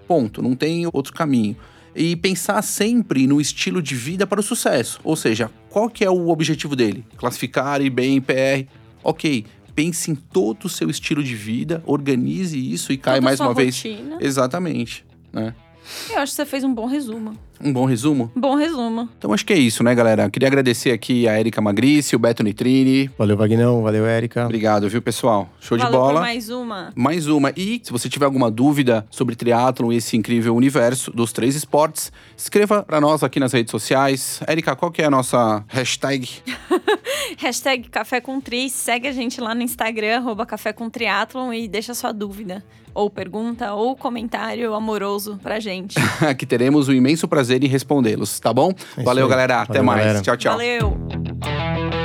Ponto, 0.08 0.42
não 0.42 0.56
tem 0.56 0.88
outro 0.92 1.14
caminho. 1.14 1.58
E 1.96 2.16
pensar 2.16 2.62
sempre 2.62 3.28
no 3.28 3.40
estilo 3.40 3.82
de 3.82 3.96
vida 3.96 4.26
para 4.26 4.40
o 4.40 4.44
sucesso. 4.44 5.00
Ou 5.04 5.16
seja, 5.16 5.52
qual 5.70 5.90
que 5.90 6.04
é 6.04 6.10
o 6.10 6.30
objetivo 6.30 6.76
dele? 6.76 7.06
Classificar 7.18 7.82
e 7.82 7.90
bem 7.90 8.20
PR. 8.20 8.68
Ok, 9.04 9.46
pense 9.76 10.10
em 10.10 10.16
todo 10.16 10.66
o 10.66 10.70
seu 10.70 10.90
estilo 10.90 11.24
de 11.24 11.36
vida, 11.36 11.84
organize 11.86 12.58
isso 12.58 12.92
e 12.92 12.98
cai 12.98 13.16
Toda 13.16 13.26
mais 13.26 13.38
sua 13.38 13.48
uma 13.48 13.54
vez. 13.54 13.76
rotina. 13.76 14.18
Exatamente. 14.20 15.06
Né? 15.32 15.54
Eu 16.10 16.20
acho 16.20 16.32
que 16.32 16.36
você 16.38 16.46
fez 16.46 16.64
um 16.64 16.74
bom 16.74 16.86
resumo. 16.86 17.38
Um 17.64 17.72
bom 17.72 17.86
resumo? 17.86 18.32
Um 18.36 18.42
bom 18.42 18.56
resumo. 18.56 19.10
Então 19.18 19.34
acho 19.34 19.46
que 19.46 19.54
é 19.54 19.58
isso, 19.58 19.84
né, 19.84 19.96
galera? 19.96 20.30
Queria 20.30 20.48
agradecer 20.48 20.92
aqui 20.92 21.28
a 21.28 21.40
Erika 21.40 21.62
Magrice, 21.62 22.16
o 22.16 22.20
Beto 22.20 22.44
Nitrini. 22.44 23.10
Valeu, 23.18 23.38
Vagnão. 23.38 23.82
Valeu, 23.82 24.06
Érica. 24.06 24.46
Obrigado, 24.46 24.90
viu, 24.90 25.02
pessoal? 25.02 25.50
Show 25.60 25.78
de 25.78 25.84
Valeu 25.84 26.00
por 26.00 26.06
bola. 26.08 26.22
mais 26.22 26.50
uma. 26.50 26.92
Mais 26.96 27.28
uma. 27.28 27.52
E 27.56 27.82
se 27.84 27.92
você 27.92 28.10
tiver 28.10 28.26
alguma 28.26 28.52
dúvida 28.52 29.06
sobre 29.10 29.36
triatlon 29.36 29.92
e 29.92 29.98
esse 29.98 30.18
incrível 30.18 30.56
universo 30.56 31.12
dos 31.12 31.32
três 31.32 31.56
esportes, 31.56 32.12
escreva 32.36 32.84
para 32.84 33.00
nós 33.00 33.24
aqui 33.24 33.40
nas 33.40 33.54
redes 33.54 33.72
sociais. 33.72 34.42
Erika, 34.48 34.76
qual 34.76 34.92
que 34.92 35.02
é 35.02 35.06
a 35.06 35.12
nossa 35.12 35.64
hashtag? 35.68 36.30
Hashtag 37.38 37.90
Café 37.90 38.22
com 38.22 38.40
Tri. 38.40 38.70
Segue 38.70 39.08
a 39.08 39.12
gente 39.12 39.40
lá 39.42 39.56
no 39.56 39.62
Instagram, 39.62 40.18
arroba 40.18 40.46
Café 40.46 40.74
com 40.74 40.90
Triatlon 40.90 41.54
e 41.54 41.68
deixa 41.68 41.94
sua 41.94 42.12
dúvida, 42.12 42.64
ou 42.94 43.10
pergunta, 43.10 43.74
ou 43.74 43.96
comentário 43.96 44.74
amoroso 44.74 45.40
pra 45.42 45.60
gente. 45.60 45.96
que 46.38 46.46
teremos 46.46 46.88
o 46.88 46.94
imenso 46.94 47.28
prazer 47.28 47.53
em 47.62 47.68
respondê-los, 47.68 48.40
tá 48.40 48.54
bom? 48.54 48.72
isso 48.78 49.04
Valeu, 49.04 49.28
galera. 49.28 49.62
Até 49.62 49.74
Valeu, 49.74 49.84
mais. 49.84 50.00
galera. 50.00 50.22
Tchau, 50.22 50.38
tchau. 50.38 50.54
Valeu! 50.54 50.98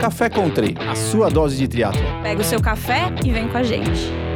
Café 0.00 0.28
com 0.28 0.48
Tri. 0.48 0.76
A 0.88 0.94
sua 0.94 1.28
dose 1.28 1.56
de 1.56 1.66
triatlo. 1.66 2.00
Pega 2.22 2.40
o 2.40 2.44
seu 2.44 2.60
café 2.60 3.12
e 3.24 3.30
vem 3.30 3.48
com 3.48 3.58
a 3.58 3.62
gente. 3.62 4.27